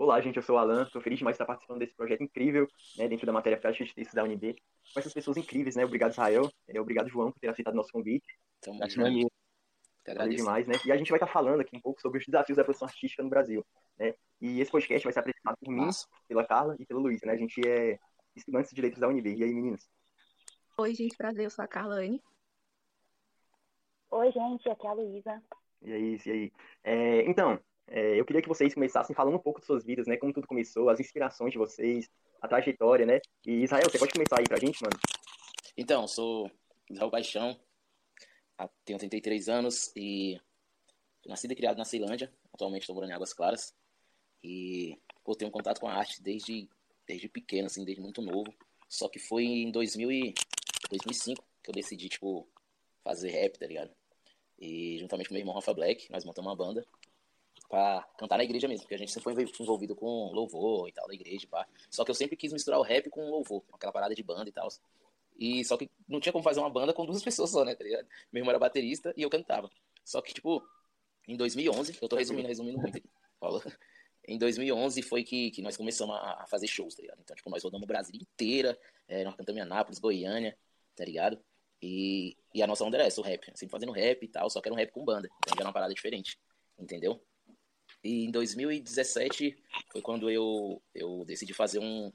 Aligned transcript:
Olá, 0.00 0.18
gente, 0.18 0.38
eu 0.38 0.42
sou 0.42 0.56
o 0.56 0.58
Alan, 0.58 0.84
estou 0.84 1.02
feliz 1.02 1.18
demais 1.18 1.34
de 1.34 1.42
estar 1.42 1.44
participando 1.44 1.78
desse 1.78 1.94
projeto 1.94 2.22
incrível, 2.22 2.66
né, 2.96 3.06
dentro 3.06 3.26
da 3.26 3.34
matéria 3.34 3.60
Prática 3.60 3.84
de 3.84 3.94
Textos 3.94 4.14
da 4.14 4.24
UNB, 4.24 4.56
com 4.94 4.98
essas 4.98 5.12
pessoas 5.12 5.36
incríveis, 5.36 5.76
né, 5.76 5.84
obrigado 5.84 6.12
Israel, 6.12 6.50
é, 6.66 6.80
obrigado 6.80 7.10
João 7.10 7.30
por 7.30 7.38
ter 7.38 7.48
aceitado 7.48 7.74
nosso 7.74 7.92
convite. 7.92 8.24
Então, 8.60 8.78
Gratidão 8.78 9.06
é 9.06 9.10
minha. 9.10 9.28
Valeu 10.06 10.34
demais, 10.34 10.66
né, 10.66 10.74
e 10.86 10.90
a 10.90 10.96
gente 10.96 11.10
vai 11.10 11.18
estar 11.18 11.30
falando 11.30 11.60
aqui 11.60 11.76
um 11.76 11.80
pouco 11.82 12.00
sobre 12.00 12.18
os 12.18 12.24
desafios 12.24 12.56
da 12.56 12.64
produção 12.64 12.88
artística 12.88 13.22
no 13.22 13.28
Brasil, 13.28 13.62
né, 13.98 14.14
e 14.40 14.62
esse 14.62 14.70
podcast 14.70 15.04
vai 15.04 15.12
ser 15.12 15.18
apresentado 15.18 15.58
por 15.62 15.70
mim, 15.70 15.90
pela 16.26 16.46
Carla 16.46 16.74
e 16.78 16.86
pelo 16.86 17.00
Luiz, 17.00 17.20
né, 17.20 17.34
a 17.34 17.36
gente 17.36 17.60
é 17.68 17.98
estudantes 18.34 18.72
de 18.72 18.80
letras 18.80 19.00
da 19.00 19.08
UNB, 19.08 19.34
e 19.34 19.44
aí 19.44 19.52
meninas? 19.52 19.86
Oi, 20.78 20.94
gente, 20.94 21.14
prazer, 21.14 21.44
eu 21.44 21.50
sou 21.50 21.62
a 21.62 21.68
Carla 21.68 21.96
Anne. 21.96 22.22
Oi, 24.12 24.32
gente, 24.32 24.66
aqui 24.66 24.86
é 24.86 24.88
a 24.88 24.94
Luísa. 24.94 25.42
E 25.82 25.92
aí, 25.92 26.18
e 26.24 26.30
aí? 26.30 26.52
É, 26.84 27.22
então, 27.28 27.60
é, 27.90 28.18
eu 28.18 28.24
queria 28.24 28.40
que 28.40 28.48
vocês 28.48 28.72
começassem 28.72 29.14
falando 29.16 29.34
um 29.34 29.40
pouco 29.40 29.58
de 29.58 29.66
suas 29.66 29.84
vidas, 29.84 30.06
né? 30.06 30.16
Como 30.16 30.32
tudo 30.32 30.46
começou, 30.46 30.88
as 30.88 31.00
inspirações 31.00 31.52
de 31.52 31.58
vocês, 31.58 32.08
a 32.40 32.46
trajetória, 32.46 33.04
né? 33.04 33.20
E 33.44 33.64
Israel, 33.64 33.90
você 33.90 33.98
pode 33.98 34.12
começar 34.12 34.38
aí 34.38 34.44
pra 34.44 34.60
gente, 34.60 34.80
mano? 34.80 34.96
Então, 35.76 36.06
sou 36.06 36.48
Israel 36.88 37.10
Paixão, 37.10 37.58
tenho 38.84 38.98
33 38.98 39.48
anos 39.48 39.92
e 39.96 40.40
nascido 41.26 41.50
e 41.50 41.56
criado 41.56 41.78
na 41.78 41.84
Ceilândia, 41.84 42.32
atualmente 42.52 42.82
estou 42.82 42.94
morando 42.94 43.10
em 43.10 43.14
Águas 43.14 43.32
Claras. 43.32 43.74
E 44.42 44.96
pô, 45.24 45.34
tenho 45.34 45.50
contato 45.50 45.80
com 45.80 45.88
a 45.88 45.94
arte 45.94 46.22
desde, 46.22 46.68
desde 47.04 47.28
pequeno, 47.28 47.66
assim, 47.66 47.84
desde 47.84 48.00
muito 48.00 48.22
novo. 48.22 48.54
Só 48.88 49.08
que 49.08 49.18
foi 49.18 49.44
em 49.44 49.72
2000 49.72 50.12
e, 50.12 50.34
2005 50.88 51.44
que 51.62 51.70
eu 51.70 51.74
decidi, 51.74 52.08
tipo, 52.08 52.48
fazer 53.02 53.30
rap, 53.30 53.58
tá 53.58 53.66
ligado? 53.66 53.90
E 54.58 54.96
juntamente 54.98 55.28
com 55.28 55.34
meu 55.34 55.40
irmão 55.40 55.54
Rafa 55.54 55.74
Black, 55.74 56.10
nós 56.10 56.24
montamos 56.24 56.48
uma 56.48 56.56
banda 56.56 56.86
pra 57.70 58.04
cantar 58.18 58.36
na 58.36 58.42
igreja 58.42 58.66
mesmo, 58.66 58.82
porque 58.82 58.96
a 58.96 58.98
gente 58.98 59.12
sempre 59.12 59.32
foi 59.32 59.64
envolvido 59.64 59.94
com 59.94 60.32
louvor 60.32 60.88
e 60.88 60.92
tal, 60.92 61.06
da 61.06 61.14
igreja, 61.14 61.46
pá. 61.48 61.66
Só 61.88 62.04
que 62.04 62.10
eu 62.10 62.14
sempre 62.16 62.36
quis 62.36 62.52
misturar 62.52 62.80
o 62.80 62.82
rap 62.82 63.08
com 63.08 63.24
o 63.24 63.30
louvor, 63.30 63.62
aquela 63.72 63.92
parada 63.92 64.12
de 64.12 64.22
banda 64.24 64.48
e 64.48 64.52
tal. 64.52 64.68
E 65.38 65.64
só 65.64 65.76
que 65.76 65.88
não 66.08 66.18
tinha 66.18 66.32
como 66.32 66.42
fazer 66.42 66.58
uma 66.58 66.68
banda 66.68 66.92
com 66.92 67.06
duas 67.06 67.22
pessoas 67.24 67.50
só, 67.50 67.64
né, 67.64 67.76
tá 67.76 67.84
ligado? 67.84 68.08
Meu 68.32 68.40
irmão 68.40 68.50
era 68.50 68.58
baterista 68.58 69.14
e 69.16 69.22
eu 69.22 69.30
cantava. 69.30 69.70
Só 70.04 70.20
que, 70.20 70.34
tipo, 70.34 70.60
em 71.28 71.36
2011, 71.36 71.96
eu 72.02 72.08
tô 72.08 72.16
resumindo, 72.16 72.48
resumindo 72.48 72.78
muito 72.78 72.98
aqui? 72.98 73.08
Em 74.26 74.36
2011 74.36 75.00
foi 75.02 75.22
que, 75.22 75.52
que 75.52 75.62
nós 75.62 75.76
começamos 75.76 76.16
a, 76.16 76.42
a 76.42 76.46
fazer 76.48 76.66
shows, 76.66 76.96
tá 76.96 77.02
ligado? 77.02 77.20
Então, 77.22 77.36
tipo, 77.36 77.48
nós 77.48 77.62
rodamos 77.62 77.84
o 77.84 77.86
Brasil 77.86 78.14
inteira, 78.20 78.76
é, 79.06 79.22
nós 79.22 79.36
cantamos 79.36 79.60
em 79.60 79.62
Anápolis, 79.62 80.00
Goiânia, 80.00 80.58
tá 80.96 81.04
ligado? 81.04 81.40
E, 81.80 82.36
e 82.52 82.62
a 82.64 82.66
nossa 82.66 82.84
onda 82.84 82.96
era 82.96 83.06
essa, 83.06 83.20
o 83.20 83.24
rap. 83.24 83.44
Sempre 83.54 83.70
fazendo 83.70 83.92
rap 83.92 84.22
e 84.24 84.28
tal, 84.28 84.50
só 84.50 84.60
que 84.60 84.68
era 84.68 84.74
um 84.74 84.76
rap 84.76 84.90
com 84.90 85.04
banda. 85.04 85.28
Então 85.38 85.54
era 85.56 85.66
uma 85.68 85.72
parada 85.72 85.94
diferente. 85.94 86.36
Entendeu? 86.76 87.22
E 88.02 88.24
em 88.24 88.30
2017 88.30 89.56
foi 89.92 90.00
quando 90.00 90.30
eu, 90.30 90.82
eu 90.94 91.24
decidi 91.24 91.52
fazer 91.52 91.78
um. 91.78 92.12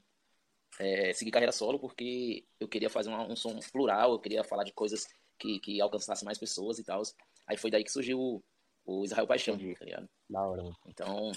É, 0.78 1.14
seguir 1.14 1.32
carreira 1.32 1.54
solo, 1.54 1.80
porque 1.80 2.46
eu 2.60 2.68
queria 2.68 2.90
fazer 2.90 3.10
um, 3.10 3.32
um 3.32 3.36
som 3.36 3.58
plural, 3.72 4.12
eu 4.12 4.20
queria 4.20 4.44
falar 4.44 4.66
de 4.66 4.74
coisas 4.74 5.08
que, 5.40 5.60
que 5.60 5.80
alcançassem 5.80 6.26
mais 6.26 6.38
pessoas 6.38 6.80
e 6.80 6.84
tal. 6.84 7.02
Aí 7.48 7.56
foi 7.56 7.72
daí 7.72 7.84
que 7.84 7.92
surgiu 7.92 8.20
o, 8.20 8.44
o 8.86 9.06
Israel 9.06 9.28
Paixão, 9.28 9.58
tá 9.58 9.86
ligado? 9.86 10.10
Da 10.30 10.42
hora, 10.42 10.64
mano. 10.64 10.76
Então, 10.88 11.32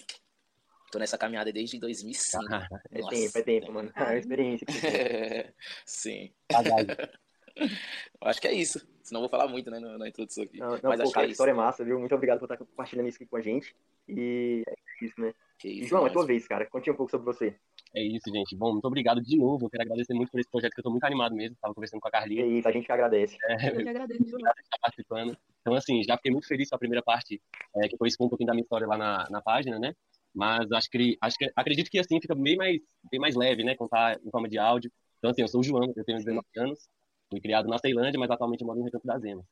tô 0.91 0.99
nessa 0.99 1.19
caminhada 1.19 1.53
desde 1.53 1.79
2005. 1.79 2.45
é 2.91 3.09
tempo, 3.09 3.39
é 3.39 3.43
tempo, 3.43 3.73
mano. 3.73 3.93
É 3.95 4.03
uma 4.03 4.17
experiência. 4.17 4.67
Sim. 5.87 6.33
Acho 8.23 8.41
que 8.41 8.49
é 8.49 8.53
isso. 8.53 8.87
Senão 9.03 9.21
vou 9.21 9.31
falar 9.31 9.49
muito, 9.49 9.71
né, 9.71 9.79
na, 9.81 9.97
na 9.97 10.09
introdução 10.09 10.45
aqui. 10.45 10.59
Não, 10.59 10.71
não, 10.71 10.81
Mas 10.83 11.01
pô, 11.01 11.03
acho 11.03 11.13
cara, 11.13 11.13
que 11.13 11.19
é 11.19 11.23
a 11.23 11.33
história 11.33 11.53
é 11.53 11.55
massa, 11.55 11.85
viu? 11.85 11.99
Muito 11.99 12.15
obrigado 12.15 12.39
por 12.39 12.45
estar 12.45 12.59
compartilhando 12.59 13.09
isso 13.09 13.17
aqui 13.17 13.27
com 13.27 13.37
a 13.37 13.41
gente. 13.41 13.75
E 14.07 14.63
é 14.67 15.05
isso, 15.05 15.21
né? 15.21 15.33
Que 15.59 15.69
isso, 15.69 15.89
João, 15.89 16.07
é 16.07 16.11
tua 16.11 16.27
vez, 16.27 16.47
cara. 16.47 16.67
Conte 16.67 16.91
um 16.91 16.95
pouco 16.95 17.11
sobre 17.11 17.25
você. 17.25 17.57
É 17.95 18.03
isso, 18.03 18.31
gente. 18.31 18.55
Bom, 18.55 18.73
muito 18.73 18.85
obrigado 18.85 19.21
de 19.21 19.37
novo. 19.37 19.67
Eu 19.67 19.71
quero 19.71 19.83
agradecer 19.83 20.15
muito 20.15 20.31
por 20.31 20.39
esse 20.39 20.51
projeto, 20.51 20.73
que 20.73 20.81
eu 20.81 20.85
tô 20.85 20.91
muito 20.91 21.05
animado 21.05 21.35
mesmo. 21.35 21.57
Tava 21.61 21.75
conversando 21.75 22.01
com 22.01 22.09
a 22.09 22.11
Carlinha. 22.11 22.43
É 22.43 22.47
isso, 22.47 22.69
a 22.69 22.73
gente 22.73 22.87
que 22.87 22.93
agradece. 22.93 23.37
É, 23.45 23.71
eu 23.71 23.83
que 23.83 23.89
agradeço. 23.89 24.23
Obrigado 24.23 24.55
por 24.55 24.63
estar 24.63 24.79
participando. 24.81 25.39
Então, 25.61 25.75
assim, 25.75 26.03
já 26.03 26.17
fiquei 26.17 26.31
muito 26.31 26.47
feliz 26.47 26.69
com 26.69 26.77
a 26.77 26.79
primeira 26.79 27.03
parte, 27.03 27.41
é, 27.77 27.89
que 27.89 27.97
foi 27.97 28.09
expor 28.09 28.27
um 28.27 28.31
pouquinho 28.31 28.49
da 28.49 28.53
minha 28.53 28.63
história 28.63 28.87
lá 28.87 28.97
na, 28.97 29.27
na 29.31 29.41
página, 29.41 29.79
né? 29.79 29.95
Mas 30.35 30.71
acho 30.71 30.91
que, 30.91 31.17
acho 31.21 31.37
que 31.37 31.51
acredito 31.57 31.91
que 31.91 31.99
assim 31.99 32.21
fica 32.21 32.35
bem 32.35 32.57
mais, 32.57 32.79
bem 33.11 33.19
mais 33.19 33.35
leve, 33.35 33.65
né? 33.65 33.75
Contar 33.75 34.21
em 34.23 34.31
forma 34.31 34.49
de 34.49 34.59
áudio. 34.59 34.93
Então, 35.19 35.31
assim, 35.31 35.43
eu 35.43 35.49
sou 35.49 35.61
o 35.61 35.65
João, 35.65 35.93
eu 35.97 36.05
tenho 36.05 36.19
19 36.19 36.47
anos. 36.59 36.89
Fui 37.31 37.41
criado 37.41 37.69
na 37.69 37.79
Ceilândia, 37.79 38.19
mas 38.19 38.31
atualmente 38.31 38.65
moro 38.65 38.79
no 38.79 38.85
Recanto 38.85 39.07
das 39.07 39.23
Emas. 39.23 39.45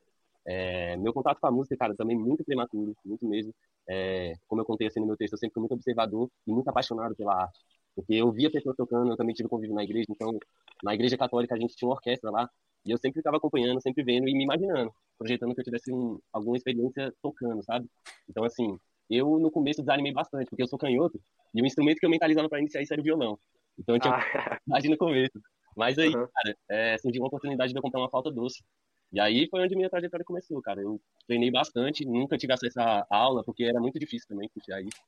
É, 0.46 0.96
meu 0.96 1.12
contato 1.12 1.40
com 1.40 1.46
a 1.48 1.50
música, 1.50 1.76
cara, 1.76 1.94
também 1.96 2.16
muito 2.16 2.44
prematuro, 2.44 2.94
muito 3.04 3.26
mesmo. 3.26 3.52
É, 3.88 4.34
como 4.46 4.60
eu 4.60 4.64
contei 4.64 4.86
assim 4.86 5.00
no 5.00 5.06
meu 5.06 5.16
texto, 5.16 5.32
eu 5.34 5.38
sempre 5.38 5.54
fui 5.54 5.60
muito 5.60 5.74
observador 5.74 6.30
e 6.46 6.52
muito 6.52 6.68
apaixonado 6.68 7.16
pela 7.16 7.34
arte. 7.34 7.58
Porque 7.94 8.14
eu 8.14 8.30
via 8.30 8.50
pessoas 8.50 8.76
tocando, 8.76 9.10
eu 9.10 9.16
também 9.16 9.34
tive 9.34 9.48
convívio 9.48 9.74
na 9.74 9.82
igreja, 9.82 10.06
então 10.10 10.38
na 10.84 10.94
igreja 10.94 11.16
católica 11.16 11.54
a 11.54 11.58
gente 11.58 11.74
tinha 11.74 11.88
uma 11.88 11.94
orquestra 11.94 12.30
lá, 12.30 12.48
e 12.84 12.90
eu 12.92 12.98
sempre 12.98 13.18
ficava 13.20 13.38
acompanhando, 13.38 13.80
sempre 13.80 14.04
vendo 14.04 14.28
e 14.28 14.34
me 14.34 14.44
imaginando, 14.44 14.92
projetando 15.18 15.54
que 15.54 15.60
eu 15.60 15.64
tivesse 15.64 15.92
um, 15.92 16.20
alguma 16.32 16.56
experiência 16.56 17.12
tocando, 17.20 17.62
sabe? 17.64 17.88
Então, 18.28 18.44
assim, 18.44 18.78
eu 19.10 19.38
no 19.38 19.50
começo 19.50 19.80
desanimei 19.80 20.12
bastante, 20.12 20.48
porque 20.48 20.62
eu 20.62 20.68
sou 20.68 20.78
canhoto, 20.78 21.20
e 21.54 21.62
o 21.62 21.66
instrumento 21.66 21.98
que 21.98 22.06
eu 22.06 22.10
mentalizava 22.10 22.48
para 22.48 22.60
iniciar 22.60 22.82
isso 22.82 22.92
era 22.92 23.00
o 23.00 23.04
violão. 23.04 23.38
Então 23.78 23.96
eu 23.96 24.00
tinha 24.00 24.14
ah. 24.14 24.60
no 24.90 24.96
começo. 24.96 25.40
Mas 25.76 25.98
aí, 25.98 26.08
uhum. 26.08 26.26
cara, 26.26 26.56
é, 26.70 26.98
surgiu 26.98 27.22
uma 27.22 27.28
oportunidade 27.28 27.72
de 27.72 27.78
eu 27.78 27.82
comprar 27.82 28.00
uma 28.00 28.08
falta 28.08 28.30
doce. 28.30 28.64
E 29.12 29.20
aí 29.20 29.46
foi 29.48 29.62
onde 29.62 29.76
minha 29.76 29.90
trajetória 29.90 30.24
começou, 30.24 30.60
cara. 30.62 30.80
Eu 30.80 31.00
treinei 31.26 31.50
bastante, 31.50 32.04
nunca 32.04 32.38
tive 32.38 32.52
acesso 32.52 32.80
à 32.80 33.06
aula, 33.10 33.44
porque 33.44 33.64
era 33.64 33.80
muito 33.80 33.98
difícil 33.98 34.26
também 34.26 34.48
puxar 34.48 34.80
isso. 34.80 34.98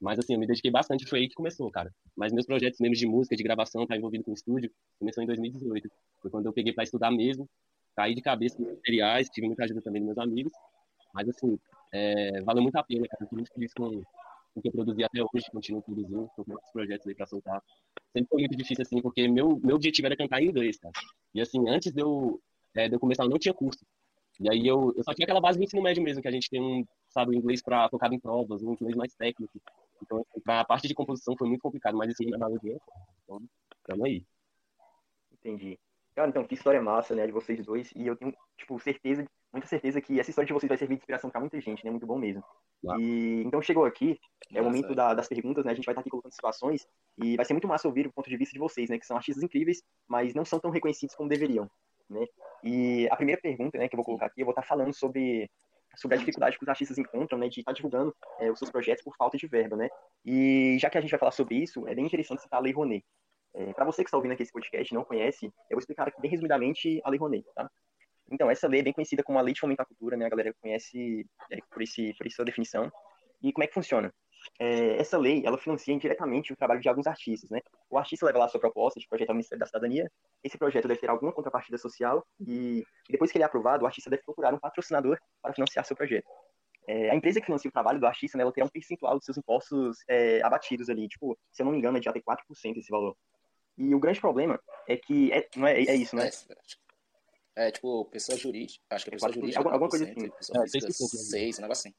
Mas 0.00 0.18
assim, 0.18 0.34
eu 0.34 0.38
me 0.38 0.46
dediquei 0.46 0.70
bastante, 0.70 1.06
foi 1.06 1.20
aí 1.20 1.28
que 1.28 1.34
começou, 1.34 1.70
cara. 1.70 1.92
Mas 2.16 2.32
meus 2.32 2.46
projetos 2.46 2.78
mesmo 2.78 2.94
de 2.94 3.06
música, 3.06 3.34
de 3.34 3.42
gravação, 3.42 3.86
tá 3.86 3.96
envolvido 3.96 4.22
com 4.22 4.32
estúdio, 4.32 4.70
começou 4.98 5.24
em 5.24 5.26
2018. 5.26 5.90
Foi 6.22 6.30
quando 6.30 6.46
eu 6.46 6.52
peguei 6.52 6.72
para 6.72 6.84
estudar 6.84 7.10
mesmo, 7.10 7.48
caí 7.96 8.14
de 8.14 8.22
cabeça 8.22 8.60
nos 8.60 8.76
materiais, 8.76 9.28
tive 9.28 9.48
muita 9.48 9.64
ajuda 9.64 9.82
também 9.82 10.00
dos 10.00 10.14
meus 10.14 10.18
amigos. 10.18 10.52
Mas 11.12 11.28
assim, 11.28 11.58
é, 11.92 12.40
valeu 12.42 12.62
muito 12.62 12.76
a 12.76 12.84
pena, 12.84 13.08
cara. 13.08 13.24
Eu 13.24 13.28
tô 13.28 13.34
muito 13.34 13.52
feliz 13.52 13.72
com, 13.74 14.02
o 14.54 14.62
que 14.62 14.68
eu 14.68 14.72
produzi 14.72 15.04
até 15.04 15.20
hoje, 15.20 15.50
continuo 15.50 15.82
produzindo, 15.82 16.30
tô 16.36 16.44
com 16.44 16.52
muitos 16.52 16.70
projetos 16.72 17.06
aí 17.06 17.14
para 17.14 17.26
soltar. 17.26 17.62
Sempre 18.12 18.28
foi 18.28 18.40
muito 18.40 18.56
difícil, 18.56 18.82
assim, 18.82 19.00
porque 19.00 19.28
meu, 19.28 19.60
meu 19.62 19.76
objetivo 19.76 20.06
era 20.06 20.16
cantar 20.16 20.42
em 20.42 20.46
inglês, 20.46 20.78
cara. 20.78 20.92
E 21.34 21.40
assim, 21.40 21.68
antes 21.68 21.92
de 21.92 22.00
eu, 22.00 22.40
é, 22.74 22.88
de 22.88 22.94
eu 22.94 23.00
começar, 23.00 23.24
eu 23.24 23.28
não 23.28 23.38
tinha 23.38 23.54
curso. 23.54 23.84
E 24.40 24.48
aí 24.48 24.66
eu, 24.66 24.94
eu 24.96 25.02
só 25.02 25.12
tinha 25.12 25.24
aquela 25.24 25.40
base 25.40 25.58
do 25.58 25.64
ensino 25.64 25.82
médio 25.82 26.02
mesmo, 26.02 26.22
que 26.22 26.28
a 26.28 26.32
gente 26.32 26.48
tem 26.48 26.60
um, 26.60 26.84
sabe, 27.08 27.36
inglês 27.36 27.60
para 27.60 27.88
tocar 27.88 28.12
em 28.12 28.20
provas, 28.20 28.62
um 28.62 28.72
inglês 28.72 28.96
mais 28.96 29.14
técnico. 29.14 29.60
Então, 30.02 30.18
assim, 30.18 30.40
pra 30.40 30.64
parte 30.64 30.86
de 30.86 30.94
composição 30.94 31.36
foi 31.36 31.48
muito 31.48 31.60
complicado, 31.60 31.96
mas 31.96 32.10
isso 32.10 32.22
não 32.22 32.46
é 32.46 32.58
de 32.58 32.78
Então, 33.24 33.42
tamo 33.84 34.04
aí. 34.06 34.24
Entendi. 35.32 35.78
Cara, 36.14 36.28
então, 36.28 36.44
que 36.44 36.54
história 36.54 36.80
massa, 36.80 37.14
né, 37.14 37.26
de 37.26 37.32
vocês 37.32 37.64
dois. 37.64 37.90
E 37.94 38.06
eu 38.06 38.16
tenho, 38.16 38.32
tipo, 38.56 38.78
certeza, 38.78 39.26
muita 39.52 39.66
certeza 39.66 40.00
que 40.00 40.20
essa 40.20 40.30
história 40.30 40.46
de 40.46 40.52
vocês 40.52 40.68
vai 40.68 40.76
servir 40.76 40.96
de 40.96 41.00
inspiração 41.00 41.30
para 41.30 41.40
muita 41.40 41.60
gente, 41.60 41.84
né? 41.84 41.90
Muito 41.90 42.06
bom 42.06 42.18
mesmo. 42.18 42.42
E 42.98 43.42
então 43.44 43.60
chegou 43.62 43.84
aqui, 43.84 44.18
é 44.52 44.60
o 44.60 44.64
momento 44.64 44.94
da, 44.94 45.14
das 45.14 45.28
perguntas, 45.28 45.64
né? 45.64 45.72
A 45.72 45.74
gente 45.74 45.84
vai 45.84 45.92
estar 45.92 46.00
aqui 46.00 46.10
colocando 46.10 46.32
situações 46.32 46.86
e 47.16 47.36
vai 47.36 47.44
ser 47.44 47.54
muito 47.54 47.68
massa 47.68 47.88
ouvir 47.88 48.06
o 48.06 48.12
ponto 48.12 48.28
de 48.28 48.36
vista 48.36 48.52
de 48.52 48.58
vocês, 48.58 48.88
né? 48.90 48.98
Que 48.98 49.06
são 49.06 49.16
artistas 49.16 49.42
incríveis, 49.42 49.82
mas 50.06 50.34
não 50.34 50.44
são 50.44 50.60
tão 50.60 50.70
reconhecidos 50.70 51.14
como 51.14 51.28
deveriam, 51.28 51.68
né? 52.08 52.24
E 52.62 53.08
a 53.10 53.16
primeira 53.16 53.40
pergunta, 53.40 53.78
né, 53.78 53.88
que 53.88 53.94
eu 53.94 53.98
vou 53.98 54.04
colocar 54.04 54.26
aqui, 54.26 54.40
eu 54.40 54.44
vou 54.44 54.52
estar 54.52 54.62
falando 54.62 54.92
sobre 54.92 55.48
sobre 55.96 56.16
a 56.16 56.18
dificuldade 56.18 56.56
que 56.56 56.62
os 56.62 56.68
artistas 56.68 56.98
encontram, 56.98 57.38
né, 57.38 57.48
de 57.48 57.60
estar 57.60 57.72
divulgando 57.72 58.14
é, 58.38 58.50
os 58.50 58.58
seus 58.58 58.70
projetos 58.70 59.02
por 59.02 59.16
falta 59.16 59.36
de 59.36 59.46
verba, 59.46 59.76
né? 59.76 59.88
E 60.24 60.76
já 60.78 60.88
que 60.88 60.98
a 60.98 61.00
gente 61.00 61.10
vai 61.10 61.18
falar 61.18 61.32
sobre 61.32 61.56
isso, 61.56 61.88
é 61.88 61.94
bem 61.94 62.06
interessante 62.06 62.42
citar 62.42 62.60
a 62.60 62.62
Lei 62.62 62.72
Rouanet. 62.72 63.04
É, 63.54 63.72
para 63.72 63.84
você 63.84 64.04
que 64.04 64.08
está 64.08 64.16
ouvindo 64.16 64.32
aqui 64.32 64.42
esse 64.42 64.52
podcast 64.52 64.92
e 64.92 64.96
não 64.96 65.04
conhece, 65.04 65.46
eu 65.46 65.52
vou 65.72 65.78
explicar 65.78 66.06
aqui 66.06 66.20
bem 66.20 66.30
resumidamente 66.30 67.00
a 67.02 67.10
Lei 67.10 67.18
Rouanet, 67.18 67.44
tá? 67.54 67.68
Então, 68.30 68.50
essa 68.50 68.68
lei 68.68 68.80
é 68.80 68.82
bem 68.82 68.92
conhecida 68.92 69.22
como 69.22 69.38
a 69.38 69.42
Lei 69.42 69.54
de 69.54 69.60
Fomento 69.60 69.82
à 69.82 69.84
Cultura, 69.84 70.16
né? 70.16 70.26
A 70.26 70.28
galera 70.28 70.54
conhece 70.60 71.26
é, 71.50 71.58
por, 71.70 71.82
esse, 71.82 72.14
por 72.14 72.26
essa 72.26 72.44
definição. 72.44 72.90
E 73.42 73.52
como 73.52 73.64
é 73.64 73.66
que 73.66 73.74
funciona? 73.74 74.12
É, 74.58 74.96
essa 74.96 75.18
lei, 75.18 75.42
ela 75.44 75.58
financia 75.58 75.92
indiretamente 75.92 76.52
o 76.52 76.56
trabalho 76.56 76.80
de 76.80 76.88
alguns 76.88 77.06
artistas, 77.06 77.50
né? 77.50 77.60
O 77.90 77.98
artista 77.98 78.26
leva 78.26 78.38
lá 78.38 78.44
a 78.46 78.48
sua 78.48 78.60
proposta 78.60 79.00
de 79.00 79.06
projeto 79.06 79.30
ao 79.30 79.34
Ministério 79.34 79.60
da 79.60 79.66
Cidadania, 79.66 80.10
esse 80.42 80.56
projeto 80.58 80.88
deve 80.88 81.00
ter 81.00 81.10
alguma 81.10 81.32
contrapartida 81.32 81.78
social 81.78 82.24
e, 82.40 82.84
depois 83.08 83.30
que 83.30 83.38
ele 83.38 83.44
é 83.44 83.46
aprovado, 83.46 83.84
o 83.84 83.86
artista 83.86 84.10
deve 84.10 84.22
procurar 84.22 84.54
um 84.54 84.58
patrocinador 84.58 85.18
para 85.42 85.52
financiar 85.52 85.84
seu 85.84 85.96
projeto. 85.96 86.26
É, 86.86 87.10
a 87.10 87.14
empresa 87.14 87.40
que 87.40 87.46
financia 87.46 87.68
o 87.68 87.72
trabalho 87.72 88.00
do 88.00 88.06
artista, 88.06 88.38
né, 88.38 88.42
ela 88.42 88.52
terá 88.52 88.64
um 88.64 88.70
percentual 88.70 89.16
dos 89.16 89.24
seus 89.24 89.36
impostos 89.36 89.98
é, 90.08 90.40
abatidos 90.42 90.88
ali, 90.88 91.06
tipo, 91.06 91.38
se 91.52 91.62
eu 91.62 91.66
não 91.66 91.72
me 91.72 91.78
engano, 91.78 91.98
é 91.98 92.00
de 92.00 92.08
até 92.08 92.20
4% 92.20 92.38
esse 92.78 92.90
valor. 92.90 93.14
E 93.76 93.94
o 93.94 94.00
grande 94.00 94.20
problema 94.20 94.58
é 94.88 94.96
que, 94.96 95.30
é, 95.30 95.46
não 95.54 95.66
é, 95.66 95.82
é 95.82 95.94
isso, 95.94 96.16
né? 96.16 96.30
É, 97.56 97.70
tipo, 97.70 98.04
pessoa 98.06 98.38
jurídica. 98.38 98.82
Acho 98.90 99.04
que 99.04 99.10
é 99.10 99.12
pessoa 99.12 99.32
jurídica. 99.32 99.58
Alguma, 99.58 99.74
alguma 99.74 99.90
coisa 99.90 100.04
assim. 100.04 100.30
Pessoa 100.30 100.64
é, 100.64 100.68
física, 100.68 100.92
seis, 100.92 101.58
um 101.58 101.62
negócio 101.62 101.88
assim. 101.88 101.96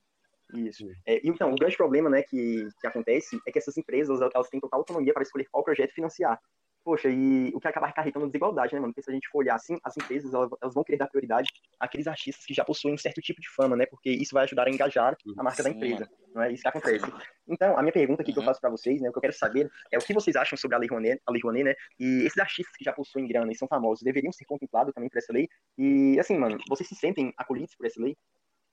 Isso. 0.68 0.86
É, 1.06 1.20
então, 1.24 1.52
o 1.52 1.56
grande 1.56 1.78
problema 1.78 2.10
né, 2.10 2.24
que, 2.24 2.68
que 2.80 2.88
acontece 2.88 3.40
é 3.48 3.52
que 3.52 3.60
essas 3.60 3.78
empresas 3.78 4.20
elas 4.22 4.50
têm 4.50 4.60
total 4.60 4.80
autonomia 4.80 5.14
para 5.14 5.24
escolher 5.24 5.48
qual 5.52 5.64
projeto 5.64 5.94
financiar. 5.94 6.40
Poxa, 6.84 7.10
e 7.10 7.52
o 7.54 7.60
que 7.60 7.68
acaba 7.68 7.88
acarretando 7.88 8.26
desigualdade, 8.26 8.74
né, 8.74 8.80
mano? 8.80 8.94
Porque 8.94 9.04
se 9.04 9.12
a 9.12 9.14
gente 9.14 9.28
for 9.30 9.40
olhar 9.40 9.56
assim, 9.56 9.78
as 9.84 9.96
empresas, 9.98 10.34
elas, 10.34 10.50
elas, 10.62 10.74
vão 10.74 10.84
querer 10.84 10.98
dar 10.98 11.08
prioridade 11.08 11.50
àqueles 11.80 12.08
artistas 12.08 12.46
que 12.46 12.54
já 12.54 12.64
possuem 12.64 12.94
um 12.94 12.98
certo 12.98 13.22
tipo 13.22 13.42
de 13.42 13.50
fama, 13.50 13.76
né? 13.76 13.86
Porque 13.86 14.10
isso 14.10 14.34
vai 14.34 14.46
ajudar 14.46 14.68
a 14.68 14.70
engajar 14.72 15.16
a 15.38 15.44
marca 15.44 15.62
Sim, 15.62 15.70
da 15.70 15.76
empresa. 15.76 16.10
Não 16.34 16.42
é 16.42 16.52
isso 16.52 16.62
que 16.62 16.68
acontece. 16.70 17.06
Então, 17.48 17.78
a 17.78 17.82
minha 17.82 17.92
pergunta 17.92 18.22
aqui 18.22 18.32
uhum. 18.32 18.34
que 18.34 18.40
eu 18.40 18.42
uhum. 18.42 18.48
faço 18.48 18.62
para 18.62 18.70
vocês, 18.70 19.02
né, 19.02 19.10
o 19.10 19.12
que 19.12 19.18
eu 19.18 19.22
quero 19.22 19.34
saber 19.34 19.70
é 19.92 19.98
o 19.98 20.02
que 20.02 20.14
vocês 20.14 20.36
acham 20.36 20.58
sobre 20.58 20.76
a 20.76 20.80
Lei 20.80 20.88
Rouanet, 20.90 21.22
a 21.26 21.32
Lei 21.32 21.42
Rouanet, 21.42 21.66
né? 21.66 21.76
E 22.00 22.24
esses 22.26 22.38
artistas 22.38 22.76
que 22.76 22.84
já 22.84 22.94
possuem 22.94 23.28
grana 23.28 23.52
e 23.52 23.56
são 23.56 23.68
famosos 23.68 24.04
deveriam 24.04 24.32
ser 24.32 24.46
contemplados 24.46 24.94
também 24.94 25.10
por 25.10 25.18
essa 25.18 25.34
lei? 25.34 25.50
E, 25.78 26.18
assim, 26.20 26.38
mano, 26.38 26.58
vocês 26.70 26.88
se 26.88 26.96
sentem 26.96 27.34
acolhidos 27.38 27.76
por 27.76 27.86
essa 27.86 28.02
lei? 28.02 28.16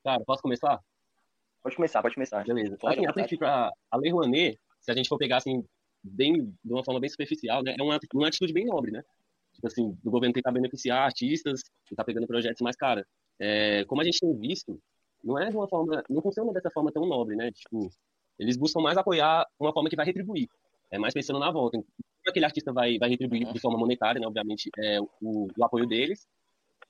Cara, 0.04 0.22
posso 0.24 0.42
começar? 0.42 0.78
Pode 1.62 1.74
começar, 1.74 2.00
pode 2.00 2.14
começar. 2.14 2.44
Beleza. 2.44 2.76
Pode, 2.78 3.04
assim, 3.04 3.36
a, 3.42 3.70
a 3.90 3.96
Lei 3.96 4.12
Rouanet, 4.12 4.58
se 4.80 4.90
a 4.90 4.94
gente 4.94 5.08
for 5.08 5.18
pegar, 5.18 5.38
assim, 5.38 5.64
bem, 6.02 6.54
de 6.64 6.72
uma 6.72 6.84
forma 6.84 7.00
bem 7.00 7.10
superficial, 7.10 7.62
né? 7.62 7.74
É 7.78 7.82
uma, 7.82 7.98
uma 8.14 8.28
atitude 8.28 8.52
bem 8.52 8.64
nobre, 8.64 8.90
né? 8.90 9.02
Tipo 9.54 9.66
assim, 9.66 9.98
do 10.02 10.10
governo 10.10 10.34
tentar 10.34 10.52
beneficiar 10.52 11.02
artistas, 11.02 11.62
tentar 11.88 12.04
pegando 12.04 12.26
projetos 12.26 12.60
mais 12.60 12.76
caros. 12.76 13.04
É, 13.38 13.84
como 13.86 14.00
a 14.00 14.04
gente 14.04 14.20
tem 14.20 14.36
visto, 14.38 14.78
não 15.24 15.38
é 15.38 15.48
de 15.48 15.56
uma 15.56 15.68
forma, 15.68 16.02
não 16.08 16.22
funciona 16.22 16.52
dessa 16.52 16.70
forma 16.70 16.92
tão 16.92 17.06
nobre, 17.06 17.36
né? 17.36 17.50
Tipo, 17.52 17.90
eles 18.38 18.56
buscam 18.56 18.80
mais 18.80 18.98
apoiar 18.98 19.46
uma 19.58 19.72
forma 19.72 19.88
que 19.88 19.96
vai 19.96 20.06
retribuir. 20.06 20.48
É 20.90 20.98
mais 20.98 21.14
pensando 21.14 21.38
na 21.38 21.50
volta. 21.50 21.78
Aquele 22.26 22.44
artista 22.44 22.72
vai, 22.72 22.98
vai 22.98 23.08
retribuir 23.08 23.52
de 23.52 23.60
forma 23.60 23.78
monetária, 23.78 24.20
né? 24.20 24.26
Obviamente, 24.26 24.70
é 24.78 25.00
o, 25.00 25.48
o 25.56 25.64
apoio 25.64 25.86
deles. 25.86 26.26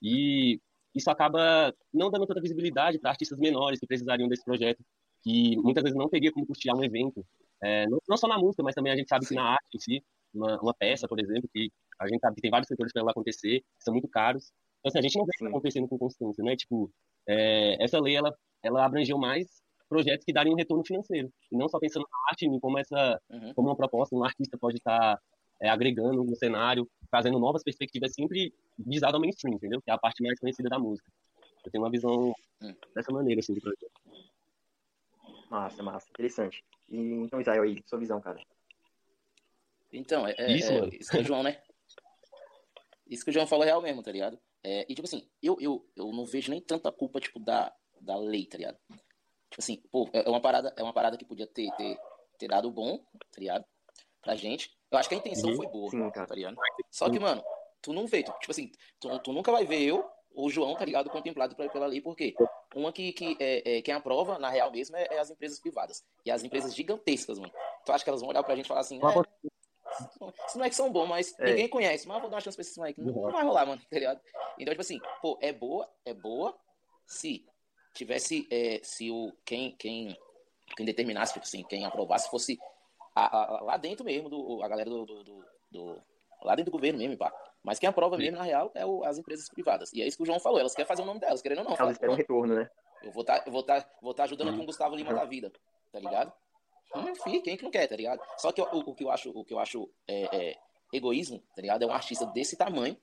E 0.03 0.61
isso 0.95 1.11
acaba 1.11 1.73
não 1.93 2.11
dando 2.11 2.27
tanta 2.27 2.41
visibilidade 2.41 2.99
para 2.99 3.11
artistas 3.11 3.39
menores 3.39 3.79
que 3.79 3.87
precisariam 3.87 4.29
desse 4.29 4.45
projeto, 4.45 4.83
que 5.23 5.57
muitas 5.59 5.83
vezes 5.83 5.97
não 5.97 6.09
teria 6.09 6.33
como 6.33 6.47
custear 6.47 6.77
um 6.77 6.85
evento 6.85 7.25
é, 7.63 7.87
não, 7.89 7.99
não, 8.09 8.17
só 8.17 8.29
na 8.29 8.39
música, 8.39 8.63
mas 8.63 8.75
também 8.75 8.93
a 8.93 8.97
gente 8.97 9.09
sabe 9.09 9.27
que 9.27 9.35
na 9.35 9.53
arte 9.53 9.77
em 9.77 9.79
si, 9.79 10.05
uma, 10.35 10.61
uma, 10.61 10.75
peça, 10.75 11.09
por 11.09 11.19
exemplo, 11.19 11.49
que 11.53 11.71
a 11.99 12.07
gente 12.07 12.21
sabe 12.21 12.37
que 12.37 12.43
tem 12.43 12.51
vários 12.51 12.69
setores 12.69 12.93
para 12.93 13.03
ela 13.03 13.11
acontecer, 13.11 13.61
que 13.61 13.85
são 13.85 13.93
muito 13.93 14.09
caros. 14.09 14.53
Então, 14.81 14.91
assim, 14.91 14.99
a 14.99 15.03
gente 15.03 15.17
não 15.17 15.25
vê 15.25 15.33
isso 15.35 15.47
acontecendo 15.47 15.89
com 15.89 15.99
constância, 15.99 16.45
né? 16.45 16.55
Tipo, 16.57 16.91
é, 17.27 17.83
essa 17.83 17.99
lei, 17.99 18.17
ela, 18.17 18.35
ela 18.63 18.85
abrangeu 18.85 19.19
mais 19.19 19.47
projetos 19.89 20.25
que 20.25 20.33
dariam 20.33 20.53
um 20.53 20.57
retorno 20.57 20.85
financeiro. 20.85 21.33
E 21.51 21.57
não 21.57 21.69
só 21.69 21.79
pensando 21.79 22.07
na 22.11 22.31
arte, 22.31 22.47
como, 22.61 22.79
essa, 22.79 23.21
uhum. 23.31 23.55
como 23.55 23.69
uma 23.69 23.77
proposta, 23.77 24.15
um 24.15 24.25
artista 24.25 24.59
pode 24.59 24.77
estar 24.77 25.19
é, 25.61 25.69
agregando 25.69 26.23
no 26.23 26.37
cenário, 26.37 26.89
trazendo 27.11 27.39
novas 27.39 27.63
perspectivas, 27.63 28.13
sempre 28.13 28.53
visado 28.79 29.17
ao 29.17 29.21
mainstream, 29.21 29.55
entendeu? 29.55 29.81
Que 29.81 29.91
é 29.91 29.95
a 29.95 29.99
parte 29.99 30.23
mais 30.23 30.39
conhecida 30.39 30.69
da 30.69 30.79
música. 30.79 31.11
Eu 31.65 31.71
tenho 31.71 31.83
uma 31.83 31.91
visão 31.91 32.35
uhum. 32.63 32.75
dessa 32.95 33.13
maneira, 33.13 33.41
assim, 33.41 33.55
do 33.55 33.61
projeto. 33.61 33.91
Massa, 35.51 35.83
massa. 35.83 36.09
Interessante. 36.11 36.65
E, 36.89 36.97
então, 36.97 37.41
Israel, 37.41 37.63
aí, 37.63 37.83
sua 37.87 37.99
visão, 37.99 38.21
cara. 38.21 38.41
Então, 39.93 40.27
é, 40.27 40.35
é 40.39 40.53
isso, 40.53 40.73
é, 40.73 40.89
isso 40.89 41.11
que 41.11 41.19
o 41.19 41.25
João, 41.25 41.43
né? 41.43 41.61
Isso 43.07 43.25
que 43.25 43.31
o 43.31 43.33
João 43.33 43.47
falou 43.47 43.65
é 43.65 43.69
real 43.69 43.81
mesmo, 43.81 44.03
tá 44.03 44.11
ligado? 44.11 44.39
É, 44.63 44.85
e, 44.89 44.95
tipo 44.95 45.07
assim, 45.07 45.29
eu, 45.43 45.57
eu, 45.61 45.89
eu 45.97 46.13
não 46.13 46.25
vejo 46.25 46.51
nem 46.51 46.61
tanta 46.61 46.91
culpa, 46.91 47.21
tipo, 47.21 47.39
da, 47.39 47.73
da 48.01 48.17
lei, 48.17 48.47
tá 48.47 48.59
ligado? 48.59 48.79
Tipo 48.89 49.61
assim, 49.61 49.83
pô, 49.91 50.09
é, 50.13 50.27
é 50.27 50.29
uma 50.29 50.41
parada, 50.41 50.75
é 50.77 50.83
uma 50.83 50.93
parada 50.93 51.17
que 51.17 51.25
podia 51.25 51.47
ter, 51.47 51.71
ter, 51.77 51.97
ter 52.39 52.49
dado 52.49 52.71
bom, 52.71 52.99
tá 52.99 53.39
ligado? 53.39 53.65
Pra 54.21 54.35
gente. 54.35 54.77
Eu 54.91 54.99
acho 54.99 55.09
que 55.09 55.15
a 55.15 55.19
intenção 55.19 55.51
uhum. 55.51 55.57
foi 55.57 55.67
boa, 55.69 55.91
Sim, 55.91 56.11
tá 56.11 56.35
ligado? 56.35 56.57
Só 56.91 57.09
que, 57.09 57.19
mano, 57.19 57.43
tu 57.81 57.93
não 57.93 58.07
vê, 58.07 58.23
tu, 58.23 58.33
tipo 58.41 58.51
assim, 58.51 58.73
tu, 58.99 59.19
tu 59.21 59.33
nunca 59.33 59.53
vai 59.53 59.65
ver 59.65 59.83
eu 59.83 60.05
o 60.37 60.51
João, 60.51 60.77
tá 60.77 60.85
ligado, 60.85 61.09
contemplado 61.09 61.57
pela 61.57 61.87
lei, 61.87 62.01
por 62.01 62.15
quê? 62.15 62.35
Uma 62.75 62.93
que, 62.93 63.11
que 63.13 63.37
é, 63.41 63.79
é, 63.79 63.83
quem 63.83 63.95
aprova, 63.95 64.39
na 64.39 64.51
real 64.51 64.71
mesmo, 64.71 64.95
é, 64.95 65.09
é, 65.11 65.19
as 65.19 65.31
empresas 65.31 65.59
privadas. 65.59 66.05
E 66.27 66.31
as 66.31 66.45
empresas 66.45 66.75
gigantescas, 66.75 67.39
mano. 67.39 67.53
Tu 67.85 67.93
acha 67.93 68.05
que 68.05 68.11
elas 68.11 68.21
vão 68.21 68.29
olhar 68.29 68.43
pra 68.43 68.55
gente 68.55 68.67
e 68.67 68.69
falar 68.69 68.81
assim, 68.81 69.01
é, 69.03 69.47
esses 70.45 70.57
moleques 70.57 70.77
são 70.77 70.93
bons, 70.93 71.09
mas 71.09 71.35
é. 71.39 71.47
ninguém 71.47 71.69
conhece. 71.69 72.07
Mas 72.07 72.21
vou 72.21 72.29
dar 72.29 72.37
uma 72.37 72.41
chance 72.43 72.57
pra 72.57 72.61
esses 72.61 72.77
moleques. 72.77 73.03
Não, 73.03 73.15
não 73.15 73.33
vai 73.33 73.45
rolar, 73.45 73.67
mano, 73.67 73.81
tá 73.91 73.99
ligado? 73.99 74.21
Então, 74.59 74.73
tipo 74.73 74.83
assim, 74.83 75.01
pô, 75.23 75.39
é 75.41 75.53
boa, 75.53 75.89
é 76.05 76.13
boa 76.13 76.55
se 77.07 77.47
tivesse, 77.95 78.47
é, 78.51 78.81
se 78.83 79.11
o, 79.11 79.33
quem, 79.45 79.75
quem, 79.79 80.15
quem 80.77 80.85
determinasse, 80.85 81.33
tipo 81.33 81.47
assim, 81.47 81.63
quem 81.65 81.87
aprovasse 81.87 82.29
fosse 82.29 82.59
a, 83.15 83.37
a, 83.37 83.61
lá 83.63 83.77
dentro 83.79 84.05
mesmo, 84.05 84.29
do, 84.29 84.63
a 84.63 84.69
galera 84.69 84.91
do, 84.91 85.07
do, 85.07 85.25
do, 85.25 85.45
do 85.71 86.03
lá 86.43 86.55
dentro 86.55 86.71
do 86.71 86.77
governo 86.77 86.99
mesmo, 86.99 87.17
pá. 87.17 87.33
Mas 87.67 87.81
quem 87.81 87.89
aprova 87.89 88.17
mesmo, 88.17 88.39
na 88.39 88.45
real, 88.45 88.71
é 88.77 88.87
o, 88.87 89.03
as 89.03 89.19
empresas 89.19 89.49
privadas. 89.49 89.93
E 89.93 90.01
é 90.01 90.07
isso 90.07 90.17
que 90.17 90.23
o 90.23 90.27
João 90.27 90.39
falou, 90.39 90.61
elas 90.61 90.73
querem 90.73 90.87
fazer 90.87 91.03
o 91.03 91.05
nome 91.05 91.19
delas, 91.19 91.43
querendo 91.43 91.59
ou 91.59 91.65
não. 91.65 91.77
Elas 91.77 91.95
esperam 91.95 92.15
um 92.15 92.17
retorno, 92.17 92.55
né? 92.55 92.71
Eu 93.03 93.11
vou 93.11 93.23
estar 93.23 93.41
tá, 93.41 93.51
vou 93.51 93.63
tá, 93.65 93.85
vou 94.01 94.15
tá 94.15 94.23
ajudando 94.23 94.51
aqui 94.51 94.61
um 94.61 94.65
Gustavo 94.65 94.95
Lima 94.95 95.13
da 95.13 95.25
vida, 95.25 95.53
tá 95.91 95.99
ligado? 95.99 96.33
Enfim, 96.95 97.41
quem 97.41 97.57
que 97.57 97.65
não 97.65 97.71
quer, 97.73 97.89
tá 97.89 97.97
ligado? 97.97 98.23
Só 98.39 98.53
que 98.53 98.63
o, 98.63 98.65
o 98.65 98.95
que 98.95 99.03
eu 99.03 99.11
acho, 99.11 99.31
o 99.31 99.45
que 99.45 99.53
eu 99.53 99.59
acho 99.59 99.91
é, 100.07 100.37
é, 100.37 100.59
egoísmo, 100.93 101.43
tá 101.57 101.61
ligado? 101.61 101.83
É 101.83 101.87
um 101.87 101.93
artista 101.93 102.25
desse 102.27 102.57
tamanho, 102.57 102.97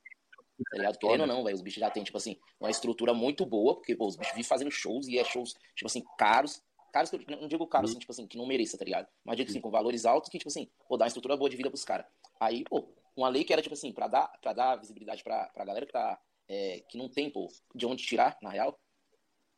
tá 0.71 0.77
ligado? 0.77 0.97
Querendo 0.97 1.21
ou 1.21 1.27
não, 1.27 1.43
velho, 1.43 1.55
os 1.55 1.61
bichos 1.61 1.81
já 1.81 1.89
têm, 1.89 2.05
tipo 2.05 2.17
assim, 2.17 2.39
uma 2.57 2.69
estrutura 2.69 3.13
muito 3.13 3.45
boa, 3.45 3.75
porque, 3.75 3.97
pô, 3.97 4.07
os 4.07 4.15
bichos 4.15 4.31
vivem 4.31 4.47
fazendo 4.47 4.71
shows 4.71 5.09
e 5.09 5.19
é 5.19 5.25
shows, 5.25 5.55
tipo 5.75 5.87
assim, 5.87 6.01
caros. 6.17 6.63
Caros 6.93 7.09
que 7.09 7.17
eu 7.17 7.37
não 7.37 7.49
digo 7.49 7.67
caros, 7.67 7.91
assim, 7.91 7.99
tipo 7.99 8.13
assim, 8.13 8.25
que 8.25 8.37
não 8.37 8.45
mereça, 8.45 8.77
tá 8.77 8.85
ligado? 8.85 9.09
Mas 9.25 9.35
digo 9.35 9.49
assim, 9.49 9.59
com 9.59 9.69
valores 9.69 10.05
altos 10.05 10.29
que, 10.29 10.37
tipo 10.37 10.47
assim, 10.47 10.69
pô, 10.87 10.95
dá 10.95 11.03
uma 11.03 11.07
estrutura 11.07 11.35
boa 11.35 11.49
de 11.49 11.57
vida 11.57 11.69
pros 11.69 11.83
caras. 11.83 12.05
Aí, 12.39 12.63
pô, 12.63 12.87
uma 13.15 13.29
lei 13.29 13.43
que 13.43 13.53
era, 13.53 13.61
tipo 13.61 13.73
assim, 13.73 13.91
pra 13.91 14.07
dar, 14.07 14.27
pra 14.41 14.53
dar 14.53 14.75
visibilidade 14.75 15.23
pra, 15.23 15.49
pra 15.49 15.65
galera 15.65 15.85
que 15.85 15.91
tá. 15.91 16.19
É, 16.47 16.83
que 16.89 16.97
não 16.97 17.07
tem, 17.07 17.29
pô, 17.29 17.47
de 17.73 17.85
onde 17.85 18.05
tirar, 18.05 18.37
na 18.41 18.49
real. 18.49 18.77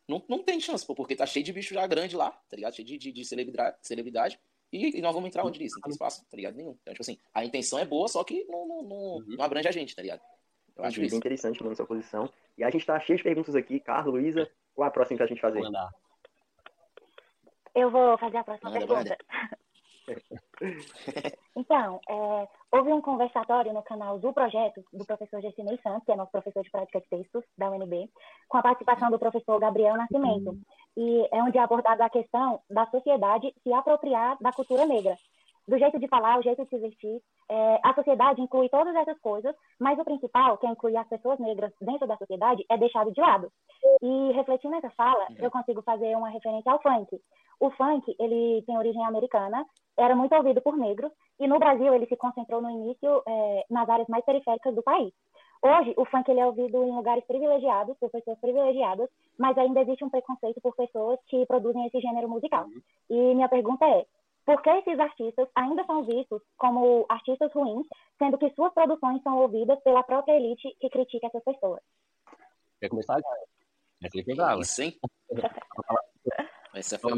Não, 0.08 0.24
não 0.28 0.42
tem 0.42 0.60
chance, 0.60 0.86
pô, 0.86 0.94
porque 0.94 1.16
tá 1.16 1.26
cheio 1.26 1.44
de 1.44 1.52
bicho 1.52 1.74
já 1.74 1.84
grande 1.86 2.16
lá, 2.16 2.30
tá 2.30 2.54
ligado? 2.54 2.76
Cheio 2.76 2.86
de, 2.86 2.96
de, 2.96 3.10
de 3.10 3.24
celebridade, 3.24 3.76
celebridade. 3.82 4.38
E, 4.72 4.98
e, 4.98 5.02
nós 5.02 5.12
vamos 5.12 5.28
entrar 5.28 5.44
onde 5.44 5.58
disso? 5.58 5.76
Não 5.76 5.82
tem 5.82 5.92
espaço, 5.92 6.24
tá 6.30 6.36
ligado? 6.36 6.54
Nenhum. 6.54 6.76
Então, 6.80 6.94
tipo 6.94 7.02
assim, 7.02 7.18
a 7.34 7.44
intenção 7.44 7.78
é 7.78 7.84
boa, 7.84 8.06
só 8.06 8.22
que 8.22 8.44
não, 8.44 8.68
não, 8.68 8.82
não, 8.82 8.96
uhum. 8.96 9.24
não 9.36 9.44
abrange 9.44 9.68
a 9.68 9.72
gente, 9.72 9.96
tá 9.96 10.02
ligado? 10.02 10.20
Eu 10.76 10.84
acho 10.84 11.00
bem 11.00 11.08
interessante, 11.08 11.62
mano, 11.62 11.74
sua 11.74 11.86
posição. 11.86 12.30
E 12.56 12.62
a 12.62 12.70
gente 12.70 12.84
tá 12.84 13.00
cheio 13.00 13.16
de 13.16 13.24
perguntas 13.24 13.54
aqui. 13.54 13.80
Carlos, 13.80 14.14
Luísa, 14.14 14.50
qual 14.74 14.86
a 14.86 14.90
próxima 14.90 15.16
que 15.16 15.22
a 15.22 15.26
gente 15.26 15.40
fazer? 15.40 15.62
Eu 17.74 17.90
vou 17.90 18.16
fazer 18.18 18.36
a 18.36 18.44
próxima 18.44 18.70
Manda, 18.70 18.86
pergunta. 18.86 19.18
então, 21.56 22.00
é, 22.08 22.48
houve 22.72 22.92
um 22.92 23.00
conversatório 23.00 23.72
no 23.72 23.82
canal 23.82 24.18
do 24.18 24.32
projeto 24.32 24.82
do 24.92 25.04
professor 25.04 25.40
Gessinei 25.40 25.78
Santos, 25.82 26.04
que 26.04 26.12
é 26.12 26.16
nosso 26.16 26.32
professor 26.32 26.62
de 26.62 26.70
prática 26.70 27.00
de 27.00 27.08
textos 27.08 27.44
da 27.56 27.70
UNB, 27.70 28.10
com 28.48 28.58
a 28.58 28.62
participação 28.62 29.10
do 29.10 29.18
professor 29.18 29.58
Gabriel 29.58 29.96
Nascimento. 29.96 30.58
E 30.96 31.28
é 31.30 31.42
onde 31.42 31.58
é 31.58 31.60
abordada 31.60 32.04
a 32.04 32.10
questão 32.10 32.60
da 32.70 32.86
sociedade 32.86 33.52
se 33.62 33.72
apropriar 33.72 34.36
da 34.40 34.52
cultura 34.52 34.86
negra. 34.86 35.16
Do 35.68 35.78
jeito 35.78 35.98
de 35.98 36.06
falar, 36.08 36.38
o 36.38 36.42
jeito 36.42 36.62
de 36.62 36.70
se 36.70 36.78
vestir. 36.78 37.20
É, 37.48 37.80
a 37.82 37.94
sociedade 37.94 38.40
inclui 38.40 38.68
todas 38.68 38.94
essas 38.94 39.18
coisas, 39.20 39.54
mas 39.78 39.98
o 39.98 40.04
principal, 40.04 40.58
que 40.58 40.66
é 40.66 40.70
incluir 40.70 40.96
as 40.96 41.08
pessoas 41.08 41.38
negras 41.38 41.72
dentro 41.80 42.06
da 42.06 42.16
sociedade, 42.16 42.64
é 42.68 42.76
deixado 42.76 43.12
de 43.12 43.20
lado. 43.20 43.50
E 44.02 44.32
refletindo 44.32 44.74
nessa 44.74 44.90
fala, 44.90 45.26
eu 45.38 45.50
consigo 45.50 45.82
fazer 45.82 46.16
uma 46.16 46.28
referência 46.28 46.70
ao 46.70 46.80
funk. 46.80 47.20
O 47.58 47.70
funk, 47.70 48.14
ele 48.18 48.62
tem 48.66 48.76
origem 48.76 49.04
americana, 49.04 49.64
era 49.96 50.14
muito 50.14 50.34
ouvido 50.34 50.60
por 50.60 50.76
negros, 50.76 51.10
e 51.40 51.46
no 51.46 51.58
Brasil 51.58 51.94
ele 51.94 52.06
se 52.06 52.16
concentrou 52.16 52.60
no 52.60 52.70
início 52.70 53.22
é, 53.26 53.64
nas 53.70 53.88
áreas 53.88 54.08
mais 54.08 54.24
periféricas 54.24 54.74
do 54.74 54.82
país. 54.82 55.12
Hoje, 55.62 55.94
o 55.96 56.04
funk 56.04 56.30
ele 56.30 56.40
é 56.40 56.46
ouvido 56.46 56.84
em 56.84 56.94
lugares 56.94 57.24
privilegiados, 57.24 57.96
por 57.98 58.10
pessoas 58.10 58.38
privilegiadas, 58.38 59.08
mas 59.38 59.56
ainda 59.56 59.80
existe 59.80 60.04
um 60.04 60.10
preconceito 60.10 60.60
por 60.60 60.76
pessoas 60.76 61.18
que 61.26 61.46
produzem 61.46 61.86
esse 61.86 62.00
gênero 62.00 62.28
musical. 62.28 62.66
E 63.08 63.34
minha 63.34 63.48
pergunta 63.48 63.84
é, 63.86 64.04
por 64.46 64.62
que 64.62 64.70
esses 64.70 64.98
artistas 64.98 65.48
ainda 65.56 65.84
são 65.84 66.04
vistos 66.04 66.40
como 66.56 67.04
artistas 67.08 67.52
ruins, 67.52 67.86
sendo 68.16 68.38
que 68.38 68.48
suas 68.54 68.72
produções 68.72 69.20
são 69.22 69.38
ouvidas 69.38 69.78
pela 69.82 70.04
própria 70.04 70.36
elite 70.36 70.74
que 70.80 70.88
critica 70.88 71.26
essas 71.26 71.42
pessoas? 71.42 71.80
Quer 72.80 72.88
começar? 72.88 73.20
Essa 74.00 74.22
foi 74.22 74.34
brava. 74.34 74.62
Sim. 74.62 74.92
Essa 76.74 76.98
foi, 76.98 77.12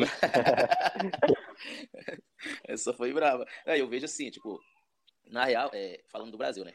Essa 2.65 2.93
foi 2.95 3.13
brava. 3.13 3.45
É, 3.67 3.79
eu 3.79 3.89
vejo 3.89 4.07
assim, 4.07 4.31
tipo, 4.31 4.59
na 5.27 5.45
real, 5.45 5.71
é, 5.75 6.01
falando 6.09 6.31
do 6.31 6.39
Brasil, 6.39 6.65
né? 6.65 6.73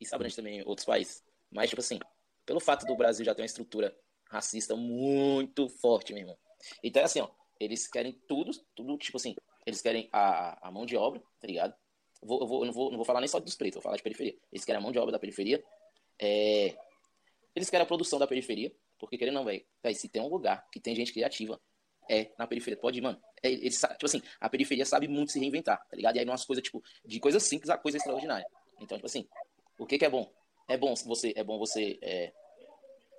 Isso 0.00 0.14
abrange 0.14 0.36
também 0.36 0.62
outros 0.64 0.86
países. 0.86 1.22
Mas, 1.50 1.68
tipo 1.68 1.80
assim, 1.80 1.98
pelo 2.46 2.60
fato 2.60 2.86
do 2.86 2.96
Brasil 2.96 3.24
já 3.24 3.34
ter 3.34 3.42
uma 3.42 3.46
estrutura 3.46 3.94
racista 4.30 4.74
muito 4.76 5.68
forte, 5.68 6.14
meu 6.14 6.22
irmão. 6.22 6.38
Então 6.82 7.02
é 7.02 7.04
assim, 7.04 7.20
ó, 7.20 7.28
eles 7.60 7.86
querem 7.86 8.12
tudo, 8.26 8.52
tudo, 8.74 8.96
tipo 8.96 9.16
assim, 9.16 9.34
eles 9.68 9.82
querem 9.82 10.08
a, 10.12 10.68
a 10.68 10.70
mão 10.70 10.86
de 10.86 10.96
obra, 10.96 11.22
tá 11.40 11.46
ligado? 11.46 11.74
Vou, 12.22 12.40
eu, 12.40 12.46
vou, 12.46 12.60
eu 12.62 12.66
não, 12.66 12.72
vou, 12.72 12.90
não 12.90 12.96
vou 12.96 13.04
falar 13.04 13.20
nem 13.20 13.28
só 13.28 13.38
dos 13.38 13.54
pretos, 13.54 13.74
vou 13.74 13.82
falar 13.82 13.96
de 13.96 14.02
periferia. 14.02 14.36
Eles 14.50 14.64
querem 14.64 14.78
a 14.78 14.82
mão 14.82 14.90
de 14.90 14.98
obra 14.98 15.12
da 15.12 15.18
periferia. 15.18 15.62
É, 16.20 16.76
eles 17.54 17.70
querem 17.70 17.84
a 17.84 17.86
produção 17.86 18.18
da 18.18 18.26
periferia, 18.26 18.74
porque 18.98 19.18
querendo 19.18 19.34
não, 19.34 19.44
velho, 19.44 19.64
se 19.94 20.08
tem 20.08 20.22
um 20.22 20.28
lugar 20.28 20.68
que 20.70 20.80
tem 20.80 20.94
gente 20.94 21.12
criativa, 21.12 21.60
é 22.08 22.32
na 22.38 22.46
periferia. 22.46 22.78
Pode 22.78 22.98
ir, 22.98 23.02
mano. 23.02 23.20
É, 23.42 23.50
ele, 23.50 23.70
tipo 23.70 24.06
assim, 24.06 24.22
a 24.40 24.48
periferia 24.48 24.86
sabe 24.86 25.06
muito 25.06 25.32
se 25.32 25.38
reinventar, 25.38 25.78
tá 25.86 25.96
ligado? 25.96 26.16
E 26.16 26.20
aí 26.20 26.24
umas 26.24 26.44
coisas, 26.44 26.64
tipo, 26.64 26.82
de 27.04 27.20
coisas 27.20 27.42
simples 27.42 27.68
a 27.68 27.76
coisa 27.76 27.98
extraordinária. 27.98 28.46
Então, 28.80 28.96
tipo 28.96 29.06
assim, 29.06 29.28
o 29.78 29.86
que 29.86 29.98
que 29.98 30.04
é 30.04 30.10
bom? 30.10 30.32
É 30.66 30.76
bom 30.76 30.94
você, 30.94 31.32
é 31.36 31.44
bom 31.44 31.58
você, 31.58 31.98
é, 32.02 32.32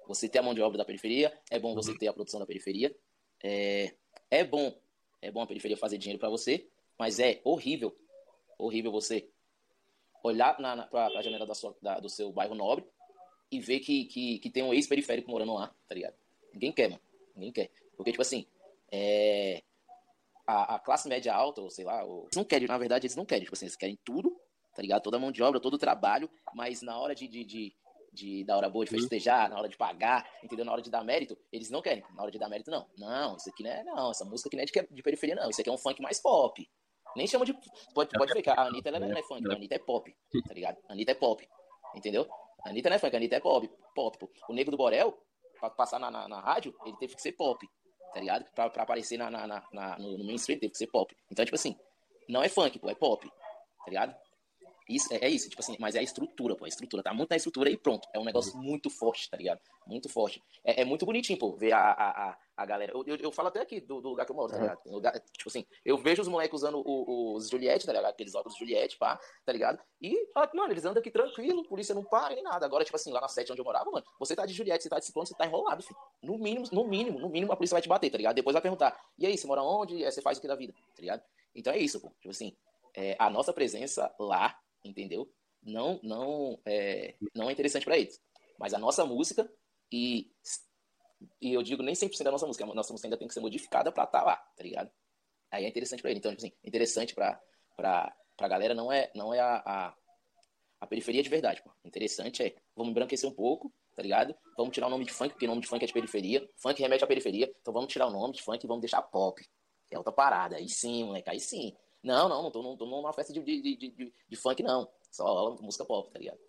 você 0.07 0.27
ter 0.27 0.39
a 0.39 0.43
mão 0.43 0.53
de 0.53 0.61
obra 0.61 0.77
da 0.77 0.85
periferia, 0.85 1.31
é 1.51 1.59
bom 1.59 1.75
você 1.75 1.91
uhum. 1.91 1.97
ter 1.97 2.07
a 2.07 2.13
produção 2.13 2.39
da 2.39 2.45
periferia, 2.45 2.95
é, 3.43 3.93
é 4.29 4.43
bom, 4.43 4.75
é 5.21 5.31
bom 5.31 5.41
a 5.41 5.47
periferia 5.47 5.77
fazer 5.77 5.97
dinheiro 5.97 6.19
para 6.19 6.29
você, 6.29 6.67
mas 6.97 7.19
é 7.19 7.41
horrível, 7.43 7.95
horrível 8.57 8.91
você 8.91 9.29
olhar 10.23 10.59
na, 10.59 10.75
na, 10.75 10.87
pra, 10.87 11.09
pra 11.09 11.21
janela 11.21 11.45
da 11.45 11.53
sua, 11.53 11.75
da, 11.81 11.99
do 11.99 12.09
seu 12.09 12.31
bairro 12.31 12.55
nobre 12.55 12.85
e 13.51 13.59
ver 13.59 13.79
que, 13.79 14.05
que, 14.05 14.39
que 14.39 14.49
tem 14.49 14.63
um 14.63 14.73
ex-periférico 14.73 15.29
morando 15.29 15.53
lá, 15.53 15.73
tá 15.87 15.95
ligado? 15.95 16.15
Ninguém 16.53 16.71
quer, 16.71 16.89
mano. 16.89 17.01
Ninguém 17.35 17.51
quer. 17.51 17.71
Porque, 17.95 18.11
tipo 18.11 18.21
assim, 18.21 18.45
é... 18.91 19.63
a, 20.45 20.75
a 20.75 20.79
classe 20.79 21.07
média 21.07 21.33
alta, 21.33 21.61
ou 21.61 21.69
sei 21.69 21.85
lá, 21.85 22.03
ou... 22.03 22.23
eles 22.23 22.35
não 22.35 22.43
querem, 22.43 22.67
na 22.67 22.77
verdade, 22.77 23.05
eles 23.05 23.15
não 23.15 23.25
querem. 23.25 23.43
Tipo 23.43 23.55
assim, 23.55 23.65
eles 23.65 23.75
querem 23.75 23.97
tudo, 24.03 24.39
tá 24.75 24.81
ligado? 24.81 25.01
Toda 25.01 25.19
mão 25.19 25.31
de 25.31 25.41
obra, 25.41 25.59
todo 25.59 25.75
o 25.75 25.79
trabalho, 25.79 26.29
mas 26.53 26.81
na 26.81 26.99
hora 26.99 27.15
de, 27.15 27.27
de, 27.27 27.43
de, 27.43 27.75
de 28.13 28.43
da 28.43 28.57
hora 28.57 28.69
boa 28.69 28.85
de 28.85 28.93
uhum. 28.93 29.01
festejar, 29.01 29.49
na 29.49 29.57
hora 29.57 29.69
de 29.69 29.77
pagar, 29.77 30.29
entendeu? 30.43 30.65
Na 30.65 30.71
hora 30.71 30.81
de 30.81 30.89
dar 30.89 31.03
mérito, 31.03 31.37
eles 31.51 31.69
não 31.69 31.81
querem. 31.81 32.03
Na 32.15 32.23
hora 32.23 32.31
de 32.31 32.39
dar 32.39 32.49
mérito, 32.49 32.71
não. 32.71 32.87
Não, 32.97 33.35
isso 33.35 33.49
aqui 33.49 33.63
não 33.63 33.71
é, 33.71 33.83
não. 33.83 34.11
Essa 34.11 34.25
música 34.25 34.49
aqui 34.49 34.55
não 34.55 34.63
é 34.63 34.65
de, 34.65 34.95
de 34.95 35.03
periferia, 35.03 35.35
não. 35.35 35.49
Isso 35.49 35.61
aqui 35.61 35.69
é 35.69 35.73
um 35.73 35.77
funk 35.77 36.01
mais 36.01 36.19
pop. 36.19 36.69
Nem 37.15 37.27
chama 37.27 37.45
de. 37.45 37.53
Pode, 37.93 38.11
pode 38.11 38.33
ver 38.33 38.41
que 38.41 38.49
a 38.49 38.61
Anitta 38.61 38.89
ela 38.89 38.99
não 38.99 39.17
é 39.17 39.23
funk, 39.23 39.49
a 39.49 39.55
Anitta 39.55 39.75
é 39.75 39.79
pop, 39.79 40.15
tá 40.47 40.53
ligado? 40.53 40.77
A 40.87 40.93
Anitta 40.93 41.11
é 41.11 41.15
pop, 41.15 41.47
entendeu? 41.95 42.27
A 42.63 42.69
Anitta 42.69 42.89
não 42.89 42.95
é 42.95 42.99
funk, 42.99 43.15
a 43.15 43.19
Anitta 43.19 43.35
é 43.35 43.39
pop. 43.39 43.69
pop. 43.95 44.29
O 44.47 44.53
Nego 44.53 44.71
do 44.71 44.77
Borel, 44.77 45.17
pra 45.59 45.69
passar 45.69 45.99
na, 45.99 46.11
na, 46.11 46.27
na 46.27 46.39
rádio, 46.39 46.73
ele 46.85 46.97
teve 46.97 47.15
que 47.15 47.21
ser 47.21 47.31
pop, 47.33 47.67
tá 48.13 48.19
ligado? 48.19 48.45
Pra, 48.53 48.69
pra 48.69 48.83
aparecer 48.83 49.17
na, 49.17 49.29
na, 49.29 49.47
na, 49.47 49.97
no, 49.97 50.17
no 50.17 50.23
mainstream, 50.23 50.59
teve 50.59 50.71
que 50.71 50.77
ser 50.77 50.87
pop. 50.87 51.15
Então, 51.31 51.43
tipo 51.43 51.55
assim, 51.55 51.75
não 52.27 52.43
é 52.43 52.49
funk, 52.49 52.77
pô, 52.79 52.89
é 52.89 52.95
pop, 52.95 53.27
tá 53.27 53.85
ligado? 53.87 54.15
Isso, 54.89 55.13
é, 55.13 55.17
é, 55.17 55.29
isso, 55.29 55.47
tipo 55.47 55.61
assim, 55.61 55.77
mas 55.79 55.93
é 55.93 55.99
a 55.99 56.01
estrutura, 56.01 56.55
pô. 56.55 56.65
A 56.65 56.67
estrutura 56.67 57.03
tá 57.03 57.13
muito 57.13 57.29
na 57.29 57.35
estrutura 57.35 57.69
e 57.69 57.77
pronto. 57.77 58.07
É 58.11 58.17
um 58.17 58.23
negócio 58.23 58.55
uhum. 58.55 58.63
muito 58.63 58.89
forte, 58.89 59.29
tá 59.29 59.37
ligado? 59.37 59.61
Muito 59.85 60.09
forte. 60.09 60.43
É, 60.63 60.81
é 60.81 60.85
muito 60.85 61.05
bonitinho, 61.05 61.37
pô, 61.37 61.51
ver 61.55 61.73
a, 61.73 61.79
a, 61.79 62.29
a, 62.29 62.37
a 62.57 62.65
galera. 62.65 62.91
Eu, 62.93 63.03
eu, 63.05 63.15
eu, 63.17 63.31
falo 63.31 63.49
até 63.49 63.61
aqui 63.61 63.79
do, 63.79 64.01
do 64.01 64.09
lugar 64.09 64.25
que 64.25 64.31
eu 64.31 64.35
moro, 64.35 64.51
tá 64.51 64.57
ligado? 64.57 64.79
Lugar, 64.87 65.13
tipo 65.19 65.47
assim, 65.47 65.63
eu 65.85 65.95
vejo 65.95 66.23
os 66.23 66.27
moleques 66.27 66.55
usando 66.55 66.81
o, 66.83 67.35
os 67.35 67.49
Juliette, 67.49 67.85
tá 67.85 67.93
ligado? 67.93 68.09
Aqueles 68.11 68.33
óculos 68.33 68.57
Juliette, 68.57 68.97
pá, 68.97 69.19
tá 69.45 69.53
ligado? 69.53 69.79
E, 70.01 70.27
mano, 70.55 70.73
eles 70.73 70.83
andam 70.85 70.99
aqui 70.99 71.11
tranquilo, 71.11 71.63
polícia 71.67 71.93
não 71.93 72.03
para 72.03 72.33
nem 72.33 72.43
nada. 72.43 72.65
Agora, 72.65 72.83
tipo 72.83 72.95
assim, 72.95 73.11
lá 73.11 73.21
na 73.21 73.27
sete 73.27 73.51
onde 73.51 73.61
eu 73.61 73.65
morava, 73.65 73.91
mano, 73.91 74.05
você 74.19 74.35
tá 74.35 74.43
de 74.47 74.53
Juliette, 74.53 74.83
você 74.83 74.89
tá 74.89 74.97
de 74.97 75.05
ciclone, 75.05 75.27
você 75.27 75.35
tá 75.35 75.45
enrolado, 75.45 75.83
filho. 75.83 75.99
No 76.23 76.35
mínimo, 76.39 76.65
no 76.71 76.83
mínimo, 76.83 77.19
no 77.19 77.29
mínimo 77.29 77.51
a 77.51 77.55
polícia 77.55 77.75
vai 77.75 77.81
te 77.81 77.89
bater, 77.89 78.09
tá 78.09 78.17
ligado? 78.17 78.35
Depois 78.35 78.53
vai 78.53 78.61
perguntar, 78.61 78.99
e 79.19 79.27
aí, 79.27 79.37
você 79.37 79.45
mora 79.45 79.61
onde? 79.61 80.03
É, 80.03 80.09
você 80.09 80.19
faz 80.19 80.39
o 80.39 80.41
que 80.41 80.47
da 80.47 80.55
vida, 80.55 80.73
tá 80.73 81.01
ligado? 81.01 81.21
Então 81.53 81.71
é 81.71 81.77
isso, 81.77 82.01
pô. 82.01 82.09
Tipo 82.19 82.31
assim, 82.31 82.55
é, 82.95 83.15
a 83.19 83.29
nossa 83.29 83.53
presença 83.53 84.13
lá, 84.19 84.57
entendeu? 84.83 85.31
não 85.63 85.99
não 86.03 86.59
é, 86.65 87.15
não 87.35 87.49
é 87.49 87.53
interessante 87.53 87.85
para 87.85 87.97
eles. 87.97 88.21
Mas 88.57 88.73
a 88.73 88.79
nossa 88.79 89.05
música, 89.05 89.49
e, 89.91 90.31
e 91.41 91.53
eu 91.53 91.63
digo 91.63 91.83
nem 91.83 91.95
100% 91.95 92.23
da 92.23 92.31
nossa 92.31 92.45
música, 92.45 92.65
a 92.65 92.73
nossa 92.73 92.93
música 92.93 93.07
ainda 93.07 93.17
tem 93.17 93.27
que 93.27 93.33
ser 93.33 93.39
modificada 93.39 93.91
para 93.91 94.03
estar 94.03 94.19
tá 94.19 94.25
lá, 94.25 94.35
tá 94.35 94.63
ligado? 94.63 94.91
Aí 95.51 95.65
é 95.65 95.67
interessante 95.67 96.01
para 96.01 96.11
ele. 96.11 96.19
Então, 96.19 96.31
tipo 96.31 96.45
assim, 96.45 96.55
interessante 96.63 97.15
para 97.15 97.41
pra 97.75 98.47
galera 98.47 98.73
não 98.73 98.91
é, 98.91 99.11
não 99.13 99.33
é 99.33 99.39
a, 99.39 99.61
a, 99.65 99.95
a 100.79 100.87
periferia 100.87 101.21
de 101.21 101.29
verdade, 101.29 101.61
pô. 101.61 101.71
Interessante 101.83 102.43
é, 102.43 102.55
vamos 102.75 102.91
embranquecer 102.91 103.29
um 103.29 103.33
pouco, 103.33 103.73
tá 103.95 104.01
ligado? 104.01 104.35
Vamos 104.57 104.73
tirar 104.73 104.87
o 104.87 104.89
nome 104.89 105.05
de 105.05 105.11
funk, 105.11 105.33
porque 105.33 105.45
o 105.45 105.49
nome 105.49 105.61
de 105.61 105.67
funk 105.67 105.83
é 105.83 105.87
de 105.87 105.93
periferia. 105.93 106.49
Funk 106.57 106.81
remete 106.81 107.03
à 107.03 107.07
periferia, 107.07 107.53
então 107.61 107.73
vamos 107.73 107.91
tirar 107.91 108.07
o 108.07 108.11
nome 108.11 108.33
de 108.33 108.41
funk 108.41 108.63
e 108.63 108.67
vamos 108.67 108.81
deixar 108.81 109.01
pop. 109.01 109.41
É 109.91 109.97
outra 109.97 110.13
parada. 110.13 110.55
Aí 110.55 110.69
sim, 110.69 111.05
moleque, 111.05 111.29
aí 111.29 111.39
sim. 111.39 111.75
Não, 112.03 112.29
não, 112.29 112.43
não 112.43 112.51
tô, 112.51 112.63
não 112.63 112.77
tô 112.77 112.85
numa 112.85 113.13
festa 113.13 113.33
de, 113.33 113.41
de, 113.41 113.75
de, 113.75 114.13
de, 114.29 114.35
funk, 114.35 114.63
não. 114.63 114.89
Só 115.11 115.23
rola 115.23 115.61
música 115.61 115.85
pop, 115.85 116.11
tá 116.11 116.19
ligado? 116.19 116.39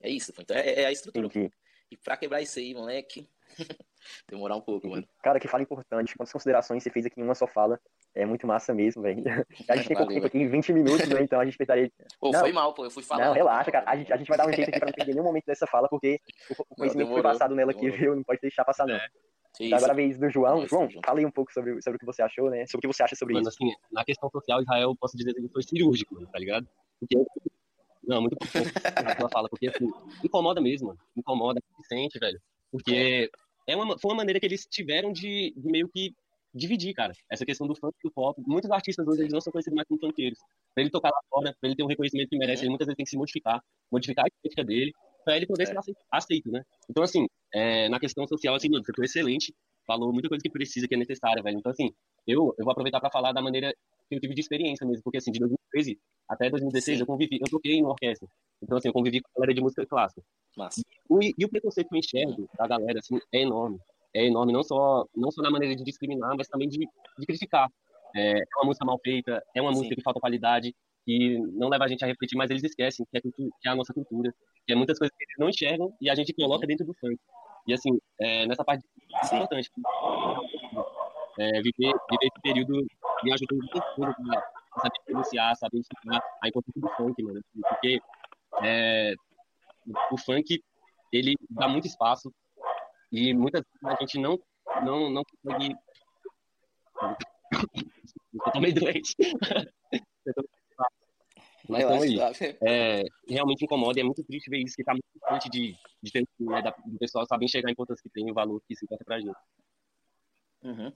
É 0.00 0.08
isso, 0.08 0.32
então 0.38 0.56
é, 0.56 0.82
é 0.82 0.86
a 0.86 0.92
estrutura. 0.92 1.26
Entendi. 1.26 1.52
E 1.90 1.96
pra 1.96 2.16
quebrar 2.16 2.40
isso 2.40 2.58
aí, 2.58 2.74
moleque, 2.74 3.28
demorar 4.28 4.56
um 4.56 4.60
pouco, 4.60 4.88
mano. 4.88 5.06
Cara, 5.22 5.38
que 5.38 5.48
fala 5.48 5.62
importante. 5.62 6.16
Quantas 6.16 6.32
considerações 6.32 6.82
você 6.82 6.90
fez 6.90 7.06
aqui 7.06 7.20
em 7.20 7.24
uma 7.24 7.34
só 7.34 7.46
fala? 7.46 7.78
É 8.14 8.24
muito 8.24 8.46
massa 8.46 8.72
mesmo, 8.72 9.02
velho. 9.02 9.22
A 9.68 9.76
gente 9.76 9.88
tem 9.88 9.96
pouco 9.96 10.12
tempo 10.12 10.26
aqui, 10.26 10.46
20 10.46 10.72
minutos, 10.72 11.08
né? 11.08 11.22
Então 11.22 11.40
a 11.40 11.44
gente 11.44 11.54
esperaria. 11.54 11.90
Pô, 12.20 12.30
não, 12.30 12.40
foi 12.40 12.52
mal, 12.52 12.72
pô. 12.72 12.84
Eu 12.84 12.90
fui 12.90 13.02
falar. 13.02 13.26
Não, 13.26 13.32
relaxa, 13.32 13.70
cara. 13.70 13.90
A 13.90 13.96
gente, 13.96 14.12
a 14.12 14.16
gente 14.16 14.28
vai 14.28 14.38
dar 14.38 14.46
um 14.46 14.52
jeito 14.52 14.68
aqui 14.68 14.78
pra 14.78 14.86
não 14.86 14.94
perder 14.94 15.12
nenhum 15.12 15.24
momento 15.24 15.46
dessa 15.46 15.66
fala, 15.66 15.88
porque 15.88 16.20
o 16.50 16.76
conhecimento 16.76 17.08
não, 17.08 17.14
foi 17.14 17.22
passado 17.22 17.54
nela 17.54 17.72
aqui, 17.72 17.90
viu? 17.90 18.14
Não 18.14 18.22
pode 18.22 18.40
deixar 18.40 18.64
passar, 18.64 18.86
não. 18.86 18.94
É. 18.94 19.08
Então, 19.60 19.78
agora 19.78 19.92
a 19.92 19.96
vez 19.96 20.18
do 20.18 20.28
João. 20.30 20.66
João, 20.66 20.88
fala 21.04 21.20
aí 21.20 21.26
um 21.26 21.30
pouco 21.30 21.52
sobre, 21.52 21.80
sobre 21.80 21.96
o 21.96 21.98
que 21.98 22.06
você 22.06 22.22
achou, 22.22 22.50
né? 22.50 22.66
Sobre 22.66 22.86
o 22.86 22.90
que 22.90 22.96
você 22.96 23.02
acha 23.02 23.14
sobre 23.14 23.34
Mano, 23.34 23.48
isso. 23.48 23.56
Assim, 23.56 23.72
na 23.92 24.04
questão 24.04 24.28
social, 24.30 24.60
Israel, 24.62 24.96
posso 24.96 25.16
dizer 25.16 25.32
que 25.34 25.48
foi 25.48 25.62
cirúrgico, 25.62 26.26
tá 26.26 26.38
ligado? 26.38 26.68
Porque 26.98 27.16
não, 28.06 28.20
muito 28.20 28.36
pouco 28.36 28.52
ela 29.18 29.28
fala, 29.30 29.48
porque 29.48 29.68
assim, 29.68 29.90
incomoda 30.22 30.60
mesmo, 30.60 30.88
mano. 30.88 31.00
incomoda, 31.16 31.60
sente, 31.88 32.18
velho. 32.18 32.40
Porque 32.70 33.30
é 33.66 33.76
uma, 33.76 33.98
foi 33.98 34.10
uma 34.10 34.18
maneira 34.18 34.38
que 34.38 34.46
eles 34.46 34.66
tiveram 34.66 35.12
de, 35.12 35.54
de, 35.56 35.70
meio 35.70 35.88
que 35.88 36.14
dividir, 36.52 36.92
cara. 36.94 37.12
Essa 37.30 37.46
questão 37.46 37.66
do 37.66 37.74
funk 37.74 37.94
e 37.98 38.08
do 38.08 38.12
pop. 38.12 38.40
Muitos 38.46 38.70
artistas 38.70 39.06
hoje 39.06 39.22
eles 39.22 39.32
não 39.32 39.40
são 39.40 39.52
conhecidos 39.52 39.76
mais 39.76 39.88
como 39.88 40.00
funkeiros. 40.00 40.38
Pra 40.74 40.82
ele 40.82 40.90
tocar 40.90 41.08
lá 41.08 41.20
fora, 41.30 41.56
pra 41.60 41.68
ele 41.68 41.76
ter 41.76 41.82
um 41.82 41.88
reconhecimento 41.88 42.28
que 42.28 42.38
merece, 42.38 42.62
ele 42.62 42.70
muitas 42.70 42.86
vezes 42.86 42.96
tem 42.96 43.04
que 43.04 43.10
se 43.10 43.16
modificar, 43.16 43.62
modificar 43.90 44.24
a 44.24 44.28
estética 44.28 44.64
dele, 44.64 44.92
pra 45.24 45.36
ele 45.36 45.46
poder 45.46 45.64
é. 45.64 45.66
ser 45.66 45.96
aceito, 46.10 46.50
né? 46.50 46.62
Então, 46.88 47.02
assim, 47.02 47.26
é, 47.52 47.88
na 47.88 47.98
questão 47.98 48.26
social, 48.26 48.54
assim, 48.54 48.68
você 48.68 48.92
foi 48.94 49.06
excelente, 49.06 49.54
falou 49.86 50.12
muita 50.12 50.28
coisa 50.28 50.42
que 50.42 50.50
precisa, 50.50 50.86
que 50.86 50.94
é 50.94 50.98
necessária, 50.98 51.42
velho. 51.42 51.58
Então, 51.58 51.72
assim, 51.72 51.90
eu, 52.26 52.54
eu 52.58 52.64
vou 52.64 52.72
aproveitar 52.72 53.00
para 53.00 53.10
falar 53.10 53.32
da 53.32 53.42
maneira 53.42 53.72
que 54.08 54.14
eu 54.14 54.20
tive 54.20 54.34
de 54.34 54.40
experiência 54.40 54.86
mesmo, 54.86 55.02
porque, 55.02 55.18
assim, 55.18 55.30
de 55.30 55.38
2013 55.38 55.98
até 56.28 56.48
2016 56.50 56.98
Sim. 56.98 57.02
eu 57.02 57.06
convivi, 57.06 57.38
eu 57.40 57.50
toquei 57.50 57.74
em 57.74 57.84
orquestra. 57.84 58.28
Então, 58.62 58.78
assim, 58.78 58.88
eu 58.88 58.94
convivi 58.94 59.20
com 59.20 59.28
a 59.30 59.40
galera 59.40 59.54
de 59.54 59.60
música 59.60 59.86
clássica. 59.86 60.22
E, 61.22 61.34
e, 61.38 61.44
o 61.44 61.48
preconceito 61.48 61.88
que 61.88 61.94
eu 61.94 61.98
enxergo 61.98 62.48
da 62.56 62.66
galera, 62.66 62.98
assim, 62.98 63.18
é 63.32 63.42
enorme. 63.42 63.78
É 64.14 64.24
enorme, 64.24 64.52
não 64.52 64.62
só, 64.62 65.06
não 65.14 65.30
só 65.30 65.42
na 65.42 65.50
maneira 65.50 65.74
de 65.74 65.82
discriminar, 65.82 66.34
mas 66.36 66.48
também 66.48 66.68
de, 66.68 66.78
de 66.78 67.26
criticar. 67.26 67.68
É, 68.14 68.38
é 68.38 68.56
uma 68.58 68.66
música 68.66 68.84
mal 68.84 68.98
feita, 69.02 69.42
é 69.54 69.60
uma 69.60 69.72
Sim. 69.72 69.78
música 69.78 69.96
que 69.96 70.02
falta 70.02 70.20
qualidade, 70.20 70.74
que 71.04 71.38
não 71.38 71.68
leva 71.68 71.84
a 71.84 71.88
gente 71.88 72.02
a 72.02 72.06
refletir, 72.06 72.36
mas 72.36 72.50
eles 72.50 72.64
esquecem 72.64 73.06
que 73.10 73.18
é, 73.18 73.20
que 73.20 73.68
é 73.68 73.68
a 73.68 73.74
nossa 73.74 73.92
cultura, 73.92 74.34
que 74.66 74.72
é 74.72 74.76
muitas 74.76 74.98
coisas 74.98 75.14
que 75.16 75.24
eles 75.24 75.36
não 75.38 75.48
enxergam 75.48 75.94
e 76.00 76.08
a 76.08 76.14
gente 76.14 76.32
coloca 76.32 76.66
dentro 76.66 76.86
do 76.86 76.94
funk. 76.94 77.18
E 77.66 77.74
assim, 77.74 77.98
é, 78.20 78.46
nessa 78.46 78.64
parte 78.64 78.84
é 79.30 79.36
importante. 79.36 79.70
É, 81.38 81.50
viver, 81.62 81.92
viver 82.10 82.26
esse 82.26 82.40
período 82.42 82.86
me 83.22 83.32
ajudou 83.32 83.58
muito 83.58 83.70
para 83.96 84.80
saber 84.80 85.00
pronunciar, 85.04 85.56
saber 85.56 85.78
ensinar 85.78 86.22
a 86.42 86.48
importância 86.48 86.80
do 86.80 86.88
funk, 86.90 87.22
mano. 87.22 87.40
Porque 87.68 88.00
é, 88.62 89.14
o 90.10 90.18
funk, 90.18 90.62
ele 91.12 91.34
dá 91.50 91.68
muito 91.68 91.86
espaço 91.86 92.32
e 93.12 93.34
muitas 93.34 93.62
vezes 93.62 93.96
a 93.96 94.00
gente 94.00 94.18
não, 94.18 94.38
não, 94.84 95.10
não 95.10 95.22
consegue... 95.24 95.74
Eu 98.32 98.52
tô 98.52 98.60
meio 98.60 98.74
doente. 98.74 99.14
Mas 101.68 101.82
então 101.82 102.02
aí, 102.02 102.18
é, 102.60 103.04
realmente 103.26 103.64
incomoda 103.64 103.98
e 103.98 104.02
é 104.02 104.04
muito 104.04 104.22
triste 104.22 104.50
ver 104.50 104.58
isso, 104.58 104.76
que 104.76 104.84
tá 104.84 104.92
muito 104.92 105.06
distante 105.14 105.48
de, 105.48 105.74
de 106.02 106.12
ter, 106.12 106.26
né, 106.40 106.60
da, 106.60 106.74
do 106.84 106.98
pessoal 106.98 107.24
saber 107.26 107.46
enxergar 107.46 107.70
a 107.70 107.72
importância 107.72 108.02
que 108.02 108.10
tem 108.10 108.30
o 108.30 108.34
valor 108.34 108.60
que 108.66 108.74
isso 108.74 108.84
importa 108.84 109.04
pra 109.04 109.18
gente. 109.18 109.36
Uhum. 110.62 110.92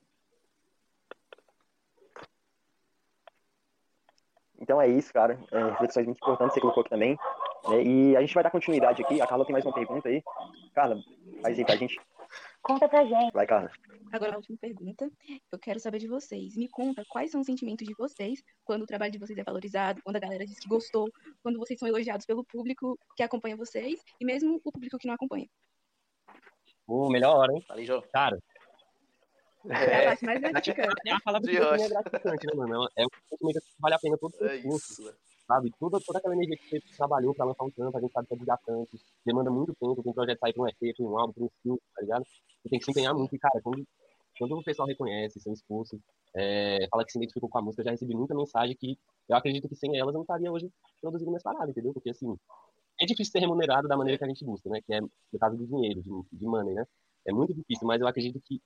Então 4.61 4.81
é 4.81 4.89
isso, 4.89 5.13
cara. 5.13 5.39
É, 5.51 5.71
reflexões 5.71 6.07
muito 6.07 6.19
importantes 6.19 6.55
você 6.55 6.61
colocou 6.61 6.83
aqui 6.83 6.91
também. 6.91 7.17
Né? 7.69 7.83
E 7.83 8.17
a 8.17 8.21
gente 8.21 8.35
vai 8.35 8.43
dar 8.43 8.51
continuidade 8.51 9.03
aqui. 9.03 9.21
A 9.21 9.27
Carla 9.27 9.45
tem 9.45 9.53
mais 9.53 9.65
uma 9.65 9.73
pergunta 9.73 10.09
aí. 10.09 10.23
Carla, 10.75 11.01
faz 11.43 11.59
aí 11.59 11.65
pra 11.65 11.77
gente. 11.77 11.99
Conta 12.63 12.89
pra 12.89 13.05
gente. 13.05 13.33
Vai, 13.33 13.47
Carla. 13.47 13.71
Agora 14.13 14.35
a 14.35 14.37
última 14.37 14.59
pergunta. 14.59 15.11
Eu 15.51 15.59
quero 15.59 15.81
saber 15.81 15.99
de 15.99 16.09
vocês. 16.09 16.57
Me 16.57 16.69
conta 16.69 17.05
quais 17.09 17.31
são 17.31 17.41
os 17.41 17.47
sentimentos 17.47 17.87
de 17.87 17.95
vocês 17.95 18.43
quando 18.65 18.83
o 18.83 18.87
trabalho 18.87 19.13
de 19.13 19.19
vocês 19.19 19.39
é 19.39 19.45
valorizado, 19.45 20.03
quando 20.03 20.17
a 20.17 20.21
galera 20.21 20.47
diz 20.47 20.59
que 20.59 20.69
gostou, 20.69 21.11
quando 21.43 21.59
vocês 21.59 21.79
são 21.79 21.89
elogiados 21.89 22.27
pelo 22.27 22.45
público 22.45 22.99
que 23.17 23.23
acompanha 23.23 23.57
vocês 23.57 24.01
e 24.21 24.25
mesmo 24.25 24.61
o 24.65 24.73
público 24.73 24.99
que 24.99 25.07
não 25.07 25.15
acompanha. 25.15 25.47
Pô, 26.87 27.09
melhor 27.11 27.37
hora, 27.37 27.53
hein? 27.53 27.63
Falei, 27.67 27.85
Jô. 27.85 28.03
Cara, 28.13 28.39
é, 29.67 30.05
a 30.05 30.09
parte 30.09 30.25
mais 30.25 30.41
gratificante. 30.41 31.03
É 31.07 31.13
a 31.13 31.21
palavra 31.21 31.51
que 31.51 31.57
é 31.57 31.89
gratificante, 31.89 32.47
né, 32.47 32.53
mano? 32.55 32.89
É 32.97 33.05
um 33.05 33.09
sentimento 33.29 33.61
que 33.61 33.73
vale 33.79 33.95
a 33.95 33.99
pena 33.99 34.19
todo 34.19 34.35
o 34.41 34.47
é 34.47 34.63
curso, 34.63 35.15
sabe? 35.49 35.73
Toda, 35.81 35.99
toda 36.01 36.19
aquela 36.19 36.35
energia 36.35 36.57
que 36.59 36.69
você 36.69 36.97
trabalhou 36.97 37.35
pra 37.35 37.47
lançar 37.47 37.65
um 37.65 37.71
trampo, 37.71 37.97
a 37.97 38.01
gente 38.01 38.13
sabe 38.13 38.29
que 38.29 38.35
é 38.35 38.37
desgastante, 38.37 39.01
demanda 39.25 39.51
muito 39.51 39.75
tempo 39.75 40.03
pra 40.03 40.11
um 40.11 40.15
projeto 40.15 40.39
sair 40.39 40.53
pra 40.53 40.63
um 40.63 40.69
EP, 40.69 40.95
pra 40.95 41.07
um 41.07 41.19
álbum, 41.19 41.33
pra 41.33 41.45
um 41.45 41.51
filme, 41.63 41.81
tá 41.95 42.03
ligado? 42.03 42.25
Você 42.25 42.69
tem 42.69 42.79
que 42.79 42.85
se 42.85 42.91
empenhar 42.91 43.15
muito. 43.15 43.35
E, 43.35 43.39
cara, 43.39 43.61
quando, 43.63 43.85
quando 44.39 44.59
o 44.59 44.63
pessoal 44.63 44.87
reconhece 44.87 45.41
seu 45.41 45.53
esforço, 45.53 45.99
é, 46.37 46.87
fala 46.91 47.05
que 47.05 47.13
se 47.13 47.19
identificou 47.19 47.49
com 47.49 47.59
a 47.59 47.63
música, 47.63 47.81
eu 47.81 47.87
já 47.87 47.91
recebi 47.93 48.15
muita 48.15 48.35
mensagem 48.35 48.77
que 48.77 48.99
eu 49.27 49.37
acredito 49.37 49.69
que 49.69 49.75
sem 49.75 49.97
elas 49.97 50.15
eu 50.15 50.19
não 50.19 50.23
estaria 50.23 50.53
hoje 50.53 50.71
produzindo 51.01 51.31
minhas 51.31 51.43
paradas, 51.43 51.71
entendeu? 51.71 51.95
Porque, 51.95 52.11
assim, 52.11 52.37
é 53.01 53.07
difícil 53.07 53.33
ser 53.33 53.41
remunerado 53.41 53.89
da 53.89 53.97
maneira 53.97 54.19
que 54.19 54.25
a 54.25 54.29
gente 54.29 54.45
busca, 54.45 54.69
né? 54.69 54.81
Que 54.83 54.93
é 54.95 55.01
no 55.01 55.39
caso 55.41 55.57
do 55.57 55.67
dinheiro, 55.67 56.03
de, 56.03 56.11
de 56.39 56.47
money, 56.47 56.75
né? 56.75 56.85
É 57.27 57.33
muito 57.33 57.55
difícil, 57.55 57.87
mas 57.87 58.01
eu 58.01 58.07
acredito 58.07 58.41
que 58.45 58.61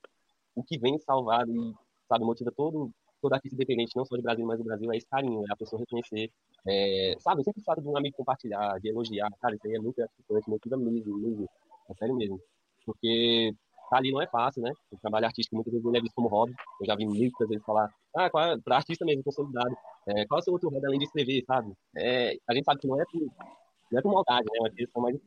o 0.54 0.62
que 0.64 0.78
vem 0.78 0.98
salvar 0.98 1.48
e, 1.48 1.74
sabe, 2.08 2.24
motiva 2.24 2.50
todo, 2.52 2.90
todo 3.20 3.32
artista 3.32 3.54
independente, 3.54 3.96
não 3.96 4.04
só 4.04 4.16
de 4.16 4.22
Brasil, 4.22 4.44
mas 4.44 4.58
do 4.58 4.64
Brasil, 4.64 4.92
é 4.92 4.96
esse 4.96 5.06
carinho, 5.06 5.44
é 5.48 5.52
a 5.52 5.56
pessoa 5.56 5.80
reconhecer, 5.80 6.30
é, 6.66 7.16
sabe, 7.20 7.42
sempre 7.42 7.60
o 7.60 7.64
fato 7.64 7.82
de 7.82 7.88
um 7.88 7.96
amigo 7.96 8.16
compartilhar, 8.16 8.78
de 8.80 8.88
elogiar, 8.88 9.28
cara, 9.40 9.54
isso 9.54 9.66
aí 9.66 9.74
é 9.74 9.78
muito 9.78 9.96
gratificante, 9.96 10.48
motiva 10.48 10.76
mesmo, 10.76 11.18
mesmo, 11.18 11.48
é 11.90 11.94
sério 11.94 12.14
mesmo. 12.14 12.40
Porque 12.84 13.54
tá 13.90 13.98
ali 13.98 14.10
não 14.10 14.22
é 14.22 14.26
fácil, 14.26 14.62
né? 14.62 14.72
O 14.90 14.96
trabalho 14.96 15.26
artístico 15.26 15.54
muitas 15.56 15.72
vezes 15.72 15.86
ele 15.86 15.98
é 15.98 16.00
visto 16.00 16.14
como 16.14 16.28
hobby. 16.28 16.54
Eu 16.80 16.86
já 16.86 16.96
vi 16.96 17.04
muitas 17.06 17.48
vezes 17.48 17.64
falar, 17.64 17.92
ah, 18.16 18.30
qual 18.30 18.44
é, 18.44 18.58
pra 18.58 18.76
artista 18.76 19.04
mesmo, 19.04 19.22
consolidado, 19.22 19.76
é, 20.06 20.24
qual 20.26 20.38
é 20.38 20.40
o 20.40 20.44
seu 20.44 20.52
outro 20.52 20.70
hobby 20.70 20.86
além 20.86 20.98
de 20.98 21.04
escrever, 21.04 21.44
sabe? 21.46 21.72
É, 21.96 22.36
a 22.48 22.54
gente 22.54 22.64
sabe 22.64 22.80
que 22.80 22.86
não 22.86 23.00
é 23.00 23.04
por, 23.04 23.20
não 23.20 23.98
é 23.98 24.02
por 24.02 24.12
maldade, 24.12 24.46
né? 24.46 24.58
É 24.58 24.60
uma 24.62 24.70
questão 24.70 25.02
mais 25.02 25.16
de 25.16 25.22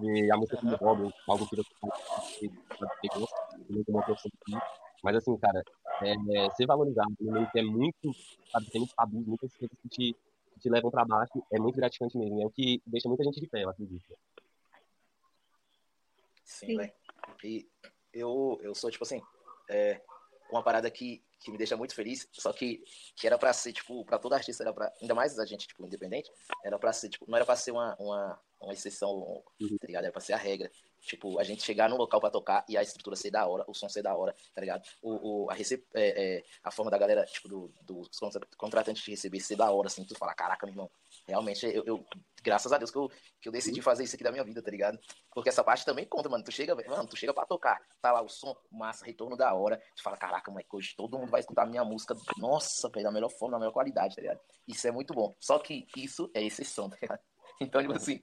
ver 0.00 0.30
a 0.32 0.36
música 0.36 0.56
como 0.56 0.76
hobby, 0.76 1.12
algo 1.28 1.48
que 1.48 1.56
você 1.56 1.62
muito 3.68 3.90
uma 3.90 4.02
profissão 4.02 4.30
Mas 5.02 5.16
assim, 5.16 5.36
cara, 5.36 5.62
é, 6.02 6.50
ser 6.50 6.66
valorizado 6.66 7.12
no 7.20 7.32
meio 7.32 7.50
que 7.50 7.58
é 7.58 7.62
muito, 7.62 8.10
sabe, 8.50 8.70
tem 8.70 8.80
muitos 8.80 8.96
tabus, 8.96 9.26
muitas 9.26 9.54
coisas 9.54 9.76
que 9.82 9.88
te, 9.88 10.16
te 10.60 10.68
levam 10.68 10.90
para 10.90 11.04
baixo, 11.04 11.42
é 11.52 11.58
muito 11.58 11.76
gratificante 11.76 12.16
mesmo. 12.16 12.42
É 12.42 12.46
o 12.46 12.50
que 12.50 12.82
deixa 12.86 13.08
muita 13.08 13.24
gente 13.24 13.40
de 13.40 13.46
pé, 13.46 13.64
eu 13.64 13.70
acredito. 13.70 14.16
Sim, 16.44 16.76
velho. 16.76 16.92
E 17.44 17.68
eu, 18.12 18.58
eu 18.62 18.74
sou, 18.74 18.90
tipo 18.90 19.04
assim, 19.04 19.20
é, 19.68 20.00
uma 20.50 20.62
parada 20.62 20.90
que, 20.90 21.22
que 21.40 21.50
me 21.50 21.58
deixa 21.58 21.76
muito 21.76 21.94
feliz, 21.94 22.28
só 22.32 22.52
que, 22.52 22.82
que 23.16 23.26
era 23.26 23.38
pra 23.38 23.52
ser, 23.52 23.72
tipo, 23.72 24.04
pra 24.04 24.18
todo 24.18 24.34
artista, 24.34 24.62
era 24.62 24.72
pra, 24.72 24.92
ainda 25.00 25.14
mais 25.14 25.38
a 25.38 25.44
gente, 25.44 25.66
tipo, 25.66 25.84
independente, 25.84 26.30
era 26.64 26.78
pra 26.78 26.92
ser, 26.92 27.08
tipo, 27.08 27.28
não 27.28 27.36
era 27.36 27.44
pra 27.44 27.56
ser 27.56 27.72
uma, 27.72 27.96
uma, 27.98 28.40
uma 28.60 28.72
exceção, 28.72 29.42
tá 29.80 29.86
ligado? 29.86 30.04
Era 30.04 30.12
pra 30.12 30.20
ser 30.20 30.32
a 30.32 30.38
regra. 30.38 30.70
Tipo, 31.06 31.38
a 31.38 31.44
gente 31.44 31.62
chegar 31.62 31.88
no 31.88 31.96
local 31.96 32.20
pra 32.20 32.30
tocar 32.30 32.64
e 32.68 32.76
a 32.76 32.82
estrutura 32.82 33.14
ser 33.14 33.30
da 33.30 33.46
hora, 33.46 33.64
o 33.68 33.74
som 33.74 33.88
ser 33.88 34.02
da 34.02 34.14
hora, 34.16 34.34
tá 34.52 34.60
ligado? 34.60 34.82
O, 35.00 35.44
o, 35.44 35.50
a, 35.50 35.54
recep, 35.54 35.86
é, 35.94 36.38
é, 36.38 36.44
a 36.64 36.70
forma 36.72 36.90
da 36.90 36.98
galera, 36.98 37.24
tipo, 37.24 37.48
do, 37.48 37.72
dos 37.84 38.08
contratantes 38.56 39.04
de 39.04 39.10
receber 39.12 39.38
ser 39.38 39.54
da 39.54 39.70
hora, 39.70 39.86
assim, 39.86 40.04
tu 40.04 40.16
fala, 40.18 40.34
caraca, 40.34 40.66
meu 40.66 40.72
irmão, 40.72 40.90
realmente, 41.28 41.64
eu, 41.64 41.84
eu, 41.86 42.06
graças 42.42 42.72
a 42.72 42.78
Deus 42.78 42.90
que 42.90 42.98
eu, 42.98 43.08
que 43.40 43.48
eu 43.48 43.52
decidi 43.52 43.80
fazer 43.80 44.02
isso 44.02 44.16
aqui 44.16 44.24
da 44.24 44.32
minha 44.32 44.42
vida, 44.42 44.60
tá 44.60 44.70
ligado? 44.70 44.98
Porque 45.32 45.48
essa 45.48 45.62
parte 45.62 45.84
também 45.84 46.04
conta, 46.04 46.28
mano. 46.28 46.42
Tu 46.42 46.50
chega, 46.50 46.74
mano, 46.74 47.08
tu 47.08 47.16
chega 47.16 47.32
pra 47.32 47.46
tocar, 47.46 47.80
tá 48.00 48.12
lá 48.12 48.22
o 48.22 48.28
som, 48.28 48.56
massa, 48.70 49.04
retorno 49.04 49.36
da 49.36 49.54
hora, 49.54 49.80
tu 49.94 50.02
fala, 50.02 50.16
caraca, 50.16 50.50
mãe, 50.50 50.64
hoje 50.72 50.94
todo 50.96 51.18
mundo 51.18 51.30
vai 51.30 51.40
escutar 51.40 51.62
a 51.62 51.66
minha 51.66 51.84
música, 51.84 52.16
nossa, 52.36 52.88
velho, 52.88 53.04
da 53.04 53.12
melhor 53.12 53.30
forma, 53.30 53.52
da 53.52 53.58
melhor 53.60 53.72
qualidade, 53.72 54.16
tá 54.16 54.22
ligado? 54.22 54.40
Isso 54.66 54.86
é 54.88 54.90
muito 54.90 55.14
bom. 55.14 55.34
Só 55.38 55.58
que 55.58 55.86
isso 55.96 56.28
é 56.34 56.42
exceção, 56.42 56.90
tá 56.90 56.96
ligado? 57.00 57.20
Então, 57.58 57.80
tipo 57.80 57.94
assim, 57.94 58.20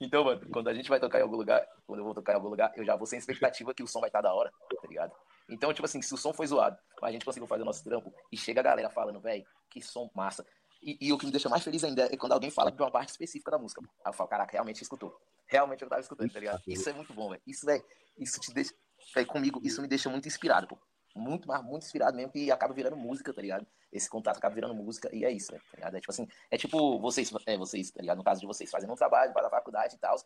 então, 0.00 0.24
mano, 0.24 0.40
quando 0.52 0.68
a 0.68 0.74
gente 0.74 0.88
vai 0.88 1.00
tocar 1.00 1.18
em 1.18 1.22
algum 1.22 1.36
lugar, 1.36 1.66
quando 1.86 2.00
eu 2.00 2.04
vou 2.04 2.14
tocar 2.14 2.32
em 2.32 2.36
algum 2.36 2.48
lugar, 2.48 2.72
eu 2.76 2.84
já 2.84 2.96
vou 2.96 3.06
sem 3.06 3.18
expectativa 3.18 3.74
que 3.74 3.82
o 3.82 3.86
som 3.86 4.00
vai 4.00 4.08
estar 4.08 4.22
tá 4.22 4.28
da 4.28 4.34
hora, 4.34 4.50
tá 4.50 4.88
ligado? 4.88 5.12
Então, 5.48 5.72
tipo 5.72 5.84
assim, 5.84 6.02
se 6.02 6.12
o 6.12 6.16
som 6.16 6.32
foi 6.32 6.46
zoado, 6.46 6.76
a 7.02 7.12
gente 7.12 7.24
conseguiu 7.24 7.46
fazer 7.46 7.62
o 7.62 7.66
nosso 7.66 7.84
trampo 7.84 8.12
e 8.32 8.36
chega 8.36 8.60
a 8.60 8.64
galera 8.64 8.90
falando, 8.90 9.20
velho, 9.20 9.44
que 9.70 9.80
som 9.80 10.10
massa. 10.14 10.44
E, 10.82 10.96
e, 11.00 11.12
o 11.12 11.18
que 11.18 11.26
me 11.26 11.32
deixa 11.32 11.48
mais 11.48 11.64
feliz 11.64 11.82
ainda 11.84 12.04
é 12.12 12.16
quando 12.16 12.32
alguém 12.32 12.50
fala 12.50 12.70
de 12.70 12.80
uma 12.80 12.90
parte 12.90 13.10
específica 13.10 13.50
da 13.50 13.58
música. 13.58 13.80
Aí 14.04 14.10
eu 14.10 14.12
falo, 14.12 14.28
caraca, 14.28 14.52
realmente 14.52 14.82
escutou. 14.82 15.16
Realmente 15.46 15.82
eu 15.82 15.88
tava 15.88 16.00
escutando, 16.00 16.32
tá 16.32 16.38
ligado? 16.38 16.62
Isso 16.66 16.88
é 16.88 16.92
muito 16.92 17.14
bom, 17.14 17.30
velho. 17.30 17.42
Isso, 17.46 17.64
velho, 17.64 17.82
isso 18.18 18.40
te 18.40 18.52
deixa. 18.52 18.74
Véio, 19.14 19.26
comigo, 19.26 19.60
isso 19.62 19.80
me 19.80 19.88
deixa 19.88 20.10
muito 20.10 20.28
inspirado, 20.28 20.66
pô. 20.66 20.78
Muito, 21.16 21.48
mas 21.48 21.62
muito 21.64 21.84
inspirado 21.84 22.16
mesmo, 22.16 22.30
que 22.30 22.50
acaba 22.50 22.74
virando 22.74 22.96
música, 22.96 23.32
tá 23.32 23.40
ligado? 23.40 23.66
Esse 23.90 24.08
contato 24.08 24.36
acaba 24.36 24.54
virando 24.54 24.74
música, 24.74 25.08
e 25.14 25.24
é 25.24 25.30
isso, 25.30 25.50
véio, 25.50 25.62
tá 25.70 25.76
ligado? 25.76 25.96
É 25.96 26.00
tipo 26.00 26.12
assim, 26.12 26.28
é 26.50 26.56
tipo 26.58 26.98
vocês, 27.00 27.32
é, 27.46 27.56
vocês, 27.56 27.90
tá 27.90 28.00
ligado? 28.00 28.18
No 28.18 28.24
caso 28.24 28.40
de 28.40 28.46
vocês, 28.46 28.70
fazendo 28.70 28.92
um 28.92 28.96
trabalho 28.96 29.32
para 29.32 29.46
a 29.46 29.50
faculdade 29.50 29.94
e 29.94 29.98
tal, 29.98 30.16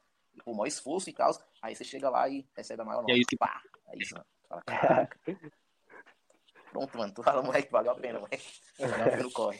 o 0.44 0.52
maior 0.52 0.66
esforço 0.66 1.08
e 1.08 1.12
tal, 1.12 1.30
aí 1.62 1.74
você 1.74 1.84
chega 1.84 2.10
lá 2.10 2.28
e 2.28 2.46
recebe 2.56 2.82
a 2.82 2.84
maior 2.84 3.02
nota. 3.02 3.12
É 3.12 3.16
isso. 3.16 3.36
Pá, 3.38 3.60
é 3.88 3.98
isso, 3.98 4.14
mano. 4.14 4.26
Fala, 4.48 4.62
caraca. 4.62 5.20
Pronto, 6.72 6.98
mano. 6.98 7.12
Tu 7.12 7.22
fala, 7.22 7.42
moleque, 7.42 7.70
valeu 7.70 7.92
a 7.92 7.96
pena, 7.96 8.20
moleque. 8.20 8.44
Não 9.22 9.30
corre. 9.30 9.58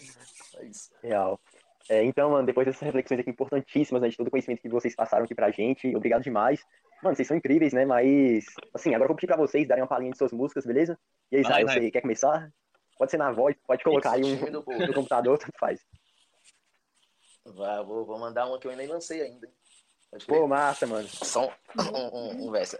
É 0.56 0.64
isso. 0.64 0.90
Real. 1.02 1.40
É, 1.88 2.04
então, 2.04 2.30
mano, 2.30 2.46
depois 2.46 2.66
dessas 2.66 2.82
reflexões 2.82 3.20
aqui 3.20 3.30
importantíssimas, 3.30 4.00
né, 4.00 4.08
de 4.08 4.16
todo 4.16 4.28
o 4.28 4.30
conhecimento 4.30 4.62
que 4.62 4.68
vocês 4.68 4.94
passaram 4.94 5.25
aqui 5.25 5.34
pra 5.34 5.50
gente, 5.50 5.94
obrigado 5.96 6.22
demais. 6.22 6.64
Mano, 7.02 7.16
vocês 7.16 7.26
são 7.26 7.37
incríveis, 7.37 7.73
né? 7.73 7.85
Mas, 7.85 8.45
assim, 8.75 8.90
agora 8.90 9.04
eu 9.04 9.09
vou 9.09 9.16
pedir 9.16 9.26
pra 9.26 9.37
vocês 9.37 9.66
darem 9.66 9.83
uma 9.83 9.88
palhinha 9.88 10.12
de 10.12 10.19
suas 10.19 10.33
músicas, 10.33 10.66
beleza? 10.66 10.99
E 11.33 11.37
aí, 11.37 11.45
Zay, 11.45 11.64
você 11.64 11.90
quer 11.90 12.02
começar? 12.02 12.52
Pode 12.99 13.11
ser 13.11 13.16
na 13.16 13.33
voz, 13.33 13.57
pode 13.66 13.83
colocar 13.83 14.12
aí 14.12 14.23
um 14.23 14.50
no, 14.50 14.64
no 14.87 14.95
computador, 14.95 15.38
tanto 15.38 15.59
faz. 15.59 15.80
Vai, 17.47 17.83
vou, 17.85 18.04
vou 18.04 18.19
mandar 18.19 18.47
uma 18.47 18.59
que 18.59 18.66
eu 18.69 18.76
nem 18.76 18.87
lancei 18.87 19.23
ainda. 19.23 19.49
Pô, 20.26 20.47
massa, 20.47 20.87
mano. 20.87 21.09
Só 21.09 21.47
um, 21.47 21.97
um, 21.97 22.16
um, 22.16 22.49
um 22.49 22.50
verso. 22.50 22.76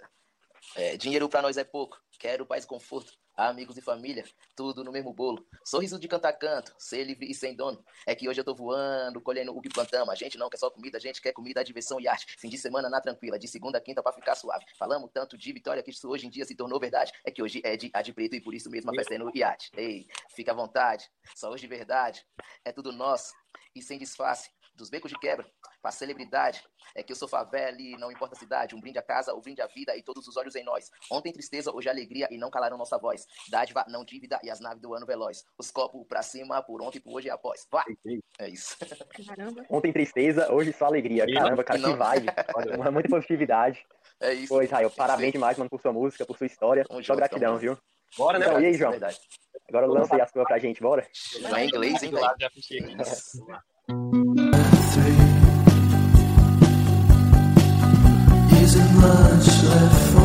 É, 0.77 0.97
dinheiro 0.97 1.29
pra 1.29 1.43
nós 1.43 1.57
é 1.57 1.65
pouco, 1.65 1.99
quero 2.19 2.45
paz 2.45 2.65
e 2.65 2.67
conforto 2.67 3.13
amigos 3.49 3.77
e 3.77 3.81
família, 3.81 4.25
tudo 4.55 4.85
no 4.85 4.93
mesmo 4.93 5.13
bolo. 5.13 5.47
Sorriso 5.65 5.99
de 5.99 6.09
cantar 6.09 6.33
canto, 6.35 6.75
ser 6.79 7.05
livre 7.05 7.31
e 7.31 7.35
sem 7.35 7.55
dono. 7.55 7.83
É 8.07 8.15
que 8.15 8.29
hoje 8.29 8.41
eu 8.41 8.45
tô 8.45 8.55
voando, 8.55 9.21
colhendo 9.21 9.57
o 9.57 9.61
que 9.61 9.69
plantamos. 9.69 10.11
A 10.11 10.15
gente 10.15 10.37
não 10.37 10.51
quer 10.51 10.59
só 10.59 10.71
comida, 10.71 10.99
a 10.99 11.01
gente 11.01 11.21
quer 11.21 11.33
comida, 11.33 11.65
diversão 11.65 12.01
e 12.01 12.09
arte. 12.09 12.37
Fim 12.39 12.49
de 12.49 12.59
semana 12.59 12.89
na 12.89 13.01
tranquila, 13.01 13.39
de 13.39 13.49
segunda 13.49 13.79
a 13.79 13.81
quinta 13.81 14.03
pra 14.03 14.13
ficar 14.13 14.35
suave. 14.35 14.65
Falamos 14.79 15.11
tanto 15.13 15.37
de 15.37 15.53
vitória 15.53 15.83
que 15.83 15.91
isso 15.91 16.09
hoje 16.09 16.27
em 16.27 16.31
dia 16.31 16.45
se 16.45 16.55
tornou 16.55 16.79
verdade. 16.79 17.13
É 17.25 17.31
que 17.31 17.43
hoje 17.43 17.61
é 17.65 17.77
de, 17.77 17.91
de 17.91 18.13
preto 18.13 18.37
e 18.37 18.41
por 18.41 18.55
isso 18.55 18.71
mesmo 18.71 18.91
a 18.91 18.95
festa 18.95 19.15
é 19.15 19.19
no 19.19 19.31
iate. 19.35 19.71
Ei, 19.77 20.07
fica 20.35 20.53
à 20.53 20.55
vontade, 20.55 21.09
só 21.35 21.51
hoje 21.51 21.63
de 21.63 21.69
verdade. 21.69 22.25
É 22.65 22.73
tudo 22.73 22.93
nosso 22.93 23.33
e 23.75 23.83
sem 23.83 23.99
disfarce 23.99 24.51
dos 24.81 24.91
becos 24.91 25.11
de 25.11 25.19
quebra, 25.19 25.47
para 25.81 25.91
celebridade. 25.93 26.63
É 26.97 27.03
que 27.03 27.13
eu 27.13 27.17
sou 27.17 27.29
favela 27.29 27.77
e 27.81 27.97
não 27.97 28.11
importa 28.11 28.35
a 28.35 28.39
cidade. 28.39 28.75
Um 28.75 28.81
brinde 28.81 28.99
a 28.99 29.03
casa, 29.03 29.33
um 29.35 29.41
brinde 29.41 29.63
a 29.63 29.67
vida 29.67 29.97
e 29.97 30.03
todos 30.03 30.27
os 30.27 30.37
olhos 30.37 30.57
em 30.57 30.65
nós. 30.65 30.91
Ontem 31.11 31.33
tristeza, 31.33 31.73
hoje 31.73 31.89
alegria 31.89 32.27
e 32.31 32.37
não 32.37 32.51
calaram 32.51 32.77
nossa 32.77 32.99
voz. 32.99 33.27
Dádiva, 33.49 33.85
não 33.89 34.05
dívida 34.05 34.41
e 34.43 34.51
as 34.51 34.59
naves 34.59 34.83
do 34.83 34.93
ano 34.95 35.07
veloz. 35.07 35.45
Os 35.57 35.71
copos 35.71 36.05
pra 36.09 36.23
cima, 36.23 36.61
por 36.63 36.83
ontem, 36.83 37.01
por 37.01 37.15
hoje 37.15 37.29
e 37.29 37.31
após. 37.31 37.67
Vai! 37.71 37.85
É 38.41 38.49
isso. 38.49 38.77
Caramba. 39.27 39.65
Ontem 39.71 39.93
tristeza, 39.93 40.53
hoje 40.53 40.73
só 40.73 40.87
alegria. 40.87 41.27
Caramba, 41.33 41.63
cara, 41.63 41.79
não... 41.79 41.93
que 41.93 41.97
vibe. 41.97 42.27
Olha, 42.55 42.91
muita 42.91 43.09
positividade. 43.09 43.87
É 44.23 44.35
isso. 44.35 44.63
Israel, 44.63 44.91
parabéns 44.91 45.33
demais, 45.33 45.57
mano, 45.57 45.71
por 45.71 45.81
sua 45.81 45.95
música, 45.95 46.27
por 46.27 46.37
sua 46.37 46.47
história. 46.47 46.85
Só 47.03 47.17
gratidão, 47.17 47.57
viu? 47.57 47.79
Bora, 48.19 48.39
né? 48.39 48.47
Então, 48.47 48.61
e 48.61 48.67
aí, 48.67 48.75
João? 48.75 48.93
É 48.93 49.15
Agora 49.69 49.87
lança 49.87 50.15
aí 50.15 50.21
as 50.21 50.31
coisas 50.31 50.47
pra 50.47 50.59
gente, 50.59 50.83
bora? 50.83 51.07
Vai 51.49 51.65
em 51.65 51.69
inglês, 51.69 52.03
hein, 52.03 52.11
velho? 52.11 52.35
Já 52.39 52.51
fechei. 58.71 58.81
interessante, 58.83 60.20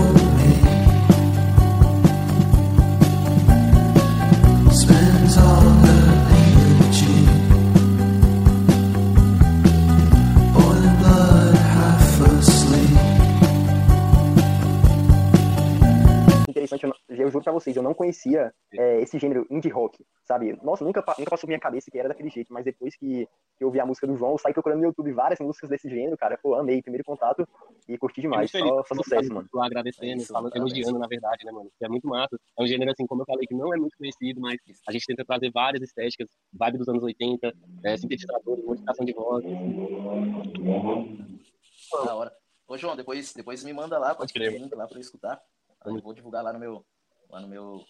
pra 17.45 17.53
vocês, 17.53 17.75
eu 17.75 17.83
não 17.83 17.93
conhecia 17.93 18.53
é, 18.73 18.99
esse 19.01 19.17
gênero 19.17 19.47
indie 19.49 19.69
rock, 19.69 20.03
sabe? 20.25 20.59
Nossa, 20.61 20.83
nunca, 20.83 21.03
nunca 21.17 21.31
passou 21.31 21.47
minha 21.47 21.59
cabeça 21.59 21.89
que 21.89 21.97
era 21.97 22.09
daquele 22.09 22.29
jeito, 22.29 22.51
mas 22.51 22.65
depois 22.65 22.95
que, 22.95 23.25
que 23.57 23.63
eu 23.63 23.67
ouvi 23.67 23.79
a 23.79 23.85
música 23.85 24.05
do 24.05 24.17
João, 24.17 24.33
eu 24.33 24.37
saí 24.37 24.53
procurando 24.53 24.79
no 24.79 24.85
YouTube 24.85 25.13
várias 25.13 25.39
músicas 25.39 25.69
desse 25.69 25.89
gênero, 25.89 26.17
cara, 26.17 26.37
pô, 26.37 26.55
amei, 26.55 26.81
primeiro 26.81 27.05
contato 27.05 27.47
e 27.87 27.97
curti 27.97 28.21
demais, 28.21 28.51
só, 28.51 28.83
só 28.83 28.95
sucesso, 28.95 29.33
mano. 29.33 29.47
Tô 29.51 29.61
agradecendo, 29.61 30.21
é 30.21 30.25
falando, 30.25 30.55
elogiando, 30.55 30.99
na 30.99 31.07
verdade, 31.07 31.45
né, 31.45 31.51
mano? 31.51 31.71
É 31.81 31.87
muito 31.87 32.07
massa, 32.07 32.37
é 32.57 32.63
um 32.63 32.67
gênero, 32.67 32.91
assim, 32.91 33.05
como 33.05 33.21
eu 33.21 33.25
falei, 33.25 33.47
que 33.47 33.55
não 33.55 33.73
é 33.73 33.77
muito 33.77 33.97
conhecido, 33.97 34.41
mas 34.41 34.57
a 34.87 34.91
gente 34.91 35.05
tenta 35.05 35.23
trazer 35.23 35.51
várias 35.51 35.81
estéticas, 35.81 36.29
vibe 36.53 36.79
dos 36.79 36.89
anos 36.89 37.03
80, 37.03 37.53
é, 37.83 37.97
sintetizadores, 37.97 38.65
modificação 38.65 39.05
de 39.05 39.13
voz. 39.13 39.45
Da 42.03 42.15
hora. 42.15 42.31
Ô, 42.67 42.77
João, 42.77 42.95
depois, 42.95 43.31
depois 43.33 43.63
me 43.63 43.73
manda 43.73 43.99
lá, 43.99 44.15
pode 44.15 44.33
crer. 44.33 44.59
lá 44.73 44.87
pra 44.87 44.97
eu 44.97 45.01
escutar. 45.01 45.39
Eu 45.85 46.01
vou 46.01 46.13
divulgar 46.13 46.43
lá 46.43 46.51
no 46.51 46.59
meu, 46.59 46.83
lá 47.29 47.39
no 47.39 47.47
meu, 47.47 47.83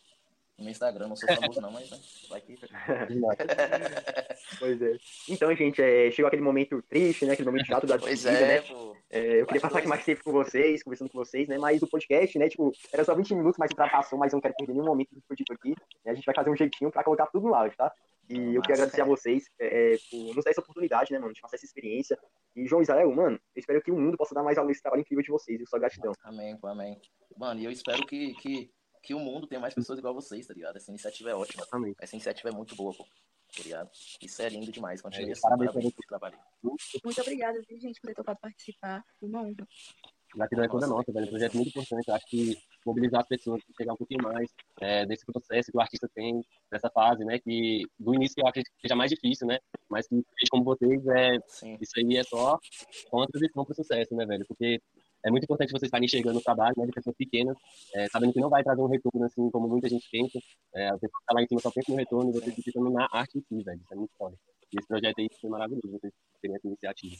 no 0.58 0.63
meu 0.63 0.71
Instagram. 0.71 1.08
Não 1.08 1.15
sou 1.15 1.34
famoso 1.34 1.62
não, 1.62 1.71
mas 1.71 1.89
né, 1.89 2.00
vai 2.30 2.41
que... 2.41 2.58
pois 4.60 4.82
é. 4.82 4.98
Então, 5.30 5.56
gente, 5.56 5.82
é, 5.82 6.12
chegou 6.12 6.28
aquele 6.28 6.41
momento 6.41 6.82
triste, 6.84 7.26
né? 7.26 7.34
Aquele 7.34 7.50
momento 7.50 7.67
chato 7.67 7.88
da 7.88 7.98
pois 7.98 8.21
despedida, 8.21 8.45
é, 8.45 8.48
né? 8.48 8.67
Pô. 8.67 8.95
É, 9.10 9.41
eu 9.41 9.45
queria 9.45 9.62
passar 9.62 9.80
aqui 9.80 9.88
mais 9.88 10.04
tempo 10.04 10.24
com 10.24 10.32
vocês, 10.32 10.84
conversando 10.84 11.10
com 11.10 11.17
vocês, 11.17 11.48
né? 11.48 11.58
Mas 11.58 11.82
o 11.82 11.88
podcast, 11.88 12.38
né? 12.38 12.50
Tipo, 12.50 12.71
era 12.91 13.04
só 13.04 13.13
20 13.13 13.36
minutos, 13.36 13.58
mas 13.58 13.71
ultrapassou, 13.71 14.17
mas 14.17 14.34
eu 14.34 14.38
não 14.38 14.41
quero 14.41 14.56
perder 14.56 14.74
nenhum 14.74 14.86
momento 14.86 15.10
do 15.13 15.36
tipo 15.36 15.54
aqui. 15.54 15.76
A 16.06 16.13
gente 16.13 16.26
vai 16.26 16.36
fazer 16.36 16.50
um 16.50 16.56
jeitinho 16.56 16.91
pra 16.91 17.04
colocar 17.04 17.28
tudo 17.28 17.48
no 17.48 17.56
áudio, 17.56 17.78
tá? 17.78 17.91
E 18.30 18.56
eu 18.56 18.62
queria 18.62 18.76
agradecer 18.76 19.02
a 19.02 19.06
vocês 19.06 19.50
é, 19.60 19.93
é, 19.93 19.98
por 20.10 20.36
nos 20.36 20.43
dar 20.43 20.52
essa 20.52 20.62
oportunidade, 20.62 21.13
né, 21.13 21.19
mano, 21.19 21.34
de 21.34 21.41
passar 21.41 21.58
essa 21.58 21.65
experiência. 21.65 22.17
E, 22.56 22.65
João 22.65 22.82
Israel, 22.82 23.13
mano, 23.13 23.39
eu 23.56 23.60
espero 23.60 23.82
que 23.82 23.91
o 23.91 23.95
mundo 23.95 24.17
possa 24.17 24.34
dar 24.34 24.41
mais 24.41 24.58
aula 24.58 24.67
nesse 24.67 24.82
trabalho 24.82 25.02
incrível 25.02 25.24
de 25.24 25.30
vocês. 25.30 25.60
Eu 25.60 25.67
só 25.67 25.78
gratidão. 25.78 26.12
Amém, 26.24 26.58
amém. 26.63 27.00
Mano, 27.38 27.60
e 27.60 27.65
eu 27.65 27.71
espero 27.71 28.06
que, 28.06 28.34
que, 28.36 28.71
que 29.05 29.13
o 29.13 29.19
mundo 29.19 29.45
tenha 29.45 29.61
mais 29.61 29.73
pessoas 29.73 29.99
igual 29.99 30.13
vocês, 30.13 30.47
tá 30.47 30.53
ligado? 30.53 30.77
Essa 30.77 30.89
iniciativa 30.89 31.29
é 31.29 31.35
ótima. 31.35 31.65
Amém. 31.71 31.95
Essa 31.99 32.15
iniciativa 32.15 32.49
é 32.49 32.51
muito 32.51 32.75
boa, 32.75 32.93
pô. 32.93 33.03
Tá 33.03 33.63
ligado? 33.63 33.89
Isso 34.19 34.41
é 34.41 34.49
lindo 34.49 34.71
demais. 34.71 35.01
Continue 35.01 35.29
é, 35.29 35.31
assim, 35.33 35.41
parabéns, 35.41 35.71
parabéns 35.71 35.93
pelo 35.93 36.07
trabalho. 36.07 36.37
Muito 36.63 37.21
obrigada, 37.21 37.61
gente, 37.69 38.01
por 38.01 38.07
ter 38.07 38.15
topado 38.15 38.39
participar. 38.41 39.05
Foi 39.19 39.29
uma 39.29 39.43
honra. 39.43 39.67
Gratidão 40.35 40.65
é 40.65 40.67
toda 40.67 40.87
nossa, 40.87 41.13
velho. 41.13 41.27
Um 41.27 41.29
projeto 41.29 41.55
muito 41.55 41.69
importante. 41.69 42.07
Eu 42.07 42.15
acho 42.15 42.25
que 42.25 42.57
mobilizar 42.85 43.21
as 43.21 43.27
pessoas, 43.27 43.61
chegar 43.77 43.93
um 43.93 43.97
pouquinho 43.97 44.23
mais 44.23 44.49
é, 44.81 45.05
desse 45.05 45.25
processo 45.25 45.71
que 45.71 45.77
o 45.77 45.81
artista 45.81 46.09
tem, 46.13 46.43
dessa 46.69 46.89
fase, 46.89 47.23
né? 47.23 47.39
Que 47.39 47.85
do 47.97 48.13
início 48.13 48.35
eu 48.41 48.47
acredito 48.47 48.73
que 48.73 48.81
seja 48.81 48.95
mais 48.95 49.09
difícil, 49.11 49.47
né? 49.47 49.59
Mas 49.87 50.07
que 50.07 50.49
como 50.49 50.63
vocês, 50.63 51.05
é, 51.07 51.37
isso 51.79 51.93
aí 51.97 52.17
é 52.17 52.23
só 52.23 52.59
uma 53.13 53.27
transição 53.27 53.63
para 53.63 53.71
o 53.71 53.75
sucesso, 53.75 54.13
né, 54.15 54.25
velho? 54.25 54.45
Porque 54.47 54.81
é 55.25 55.31
muito 55.31 55.43
importante 55.43 55.71
vocês 55.71 55.88
estarem 55.88 56.05
enxergando 56.05 56.38
o 56.38 56.41
trabalho 56.41 56.75
né, 56.77 56.85
de 56.85 56.91
pessoas 56.91 57.15
pequenas, 57.15 57.57
é, 57.95 58.07
sabendo 58.09 58.31
que 58.31 58.39
não 58.39 58.49
vai 58.49 58.63
trazer 58.63 58.81
um 58.81 58.88
retorno 58.88 59.25
assim 59.25 59.49
como 59.49 59.67
muita 59.67 59.89
gente 59.89 60.07
pensa. 60.11 60.39
É, 60.75 60.88
a 60.89 60.93
pessoa 60.93 61.19
está 61.19 61.33
lá 61.33 61.41
em 61.41 61.47
cima 61.47 61.59
só 61.61 61.71
pensa 61.71 61.91
no 61.91 61.97
retorno 61.97 62.29
e 62.29 62.33
vocês 62.33 62.55
pensando 62.63 62.91
na 62.91 63.07
arte 63.11 63.39
em 63.39 63.41
si, 63.41 63.63
velho. 63.63 63.81
Isso 63.81 63.93
é 63.93 63.95
muito 63.97 64.13
foda. 64.15 64.38
E 64.71 64.79
esse 64.79 64.88
projeto 64.88 65.19
aí 65.19 65.27
foi 65.41 65.49
maravilhoso, 65.49 65.89
vocês 65.99 66.13
terem 66.39 66.55
essa 66.55 66.67
iniciativa. 66.67 67.15